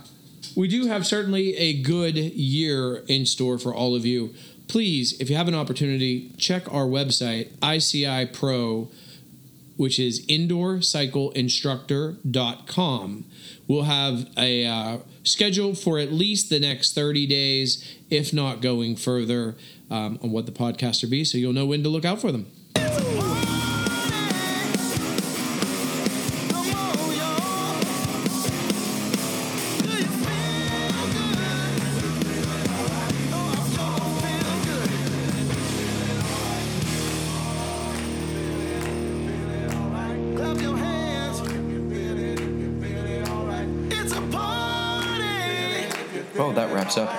we 0.57 0.67
do 0.67 0.87
have 0.87 1.05
certainly 1.05 1.55
a 1.55 1.81
good 1.81 2.17
year 2.17 3.03
in 3.07 3.25
store 3.25 3.57
for 3.57 3.73
all 3.73 3.95
of 3.95 4.05
you 4.05 4.33
please 4.67 5.19
if 5.21 5.29
you 5.29 5.35
have 5.35 5.47
an 5.47 5.55
opportunity 5.55 6.31
check 6.37 6.71
our 6.73 6.85
website 6.85 7.53
ICIpro 7.59 8.89
which 9.77 9.97
is 9.99 10.25
indoorcycleinstructor.com. 10.25 13.25
We'll 13.67 13.83
have 13.83 14.27
a 14.35 14.65
uh, 14.65 14.97
schedule 15.23 15.75
for 15.75 15.99
at 15.99 16.11
least 16.11 16.49
the 16.49 16.59
next 16.59 16.93
30 16.93 17.27
days, 17.27 17.97
if 18.09 18.33
not 18.33 18.61
going 18.61 18.95
further, 18.95 19.55
um, 19.89 20.19
on 20.21 20.31
what 20.31 20.45
the 20.47 20.51
podcast 20.51 21.01
will 21.03 21.11
be, 21.11 21.23
so 21.23 21.37
you'll 21.37 21.53
know 21.53 21.67
when 21.67 21.81
to 21.83 21.89
look 21.89 22.03
out 22.03 22.19
for 22.19 22.33
them. 22.33 22.47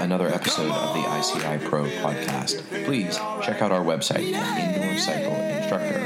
Another 0.09 0.29
episode 0.29 0.71
of 0.71 0.95
the 0.95 1.01
ICI 1.01 1.69
Pro 1.69 1.85
podcast. 1.85 2.63
Please 2.87 3.17
check 3.45 3.61
out 3.61 3.71
our 3.71 3.83
website 3.83 4.33
at 4.33 4.75
Indoor 4.75 4.97
Cycle 4.97 5.35
Instructor 5.35 5.99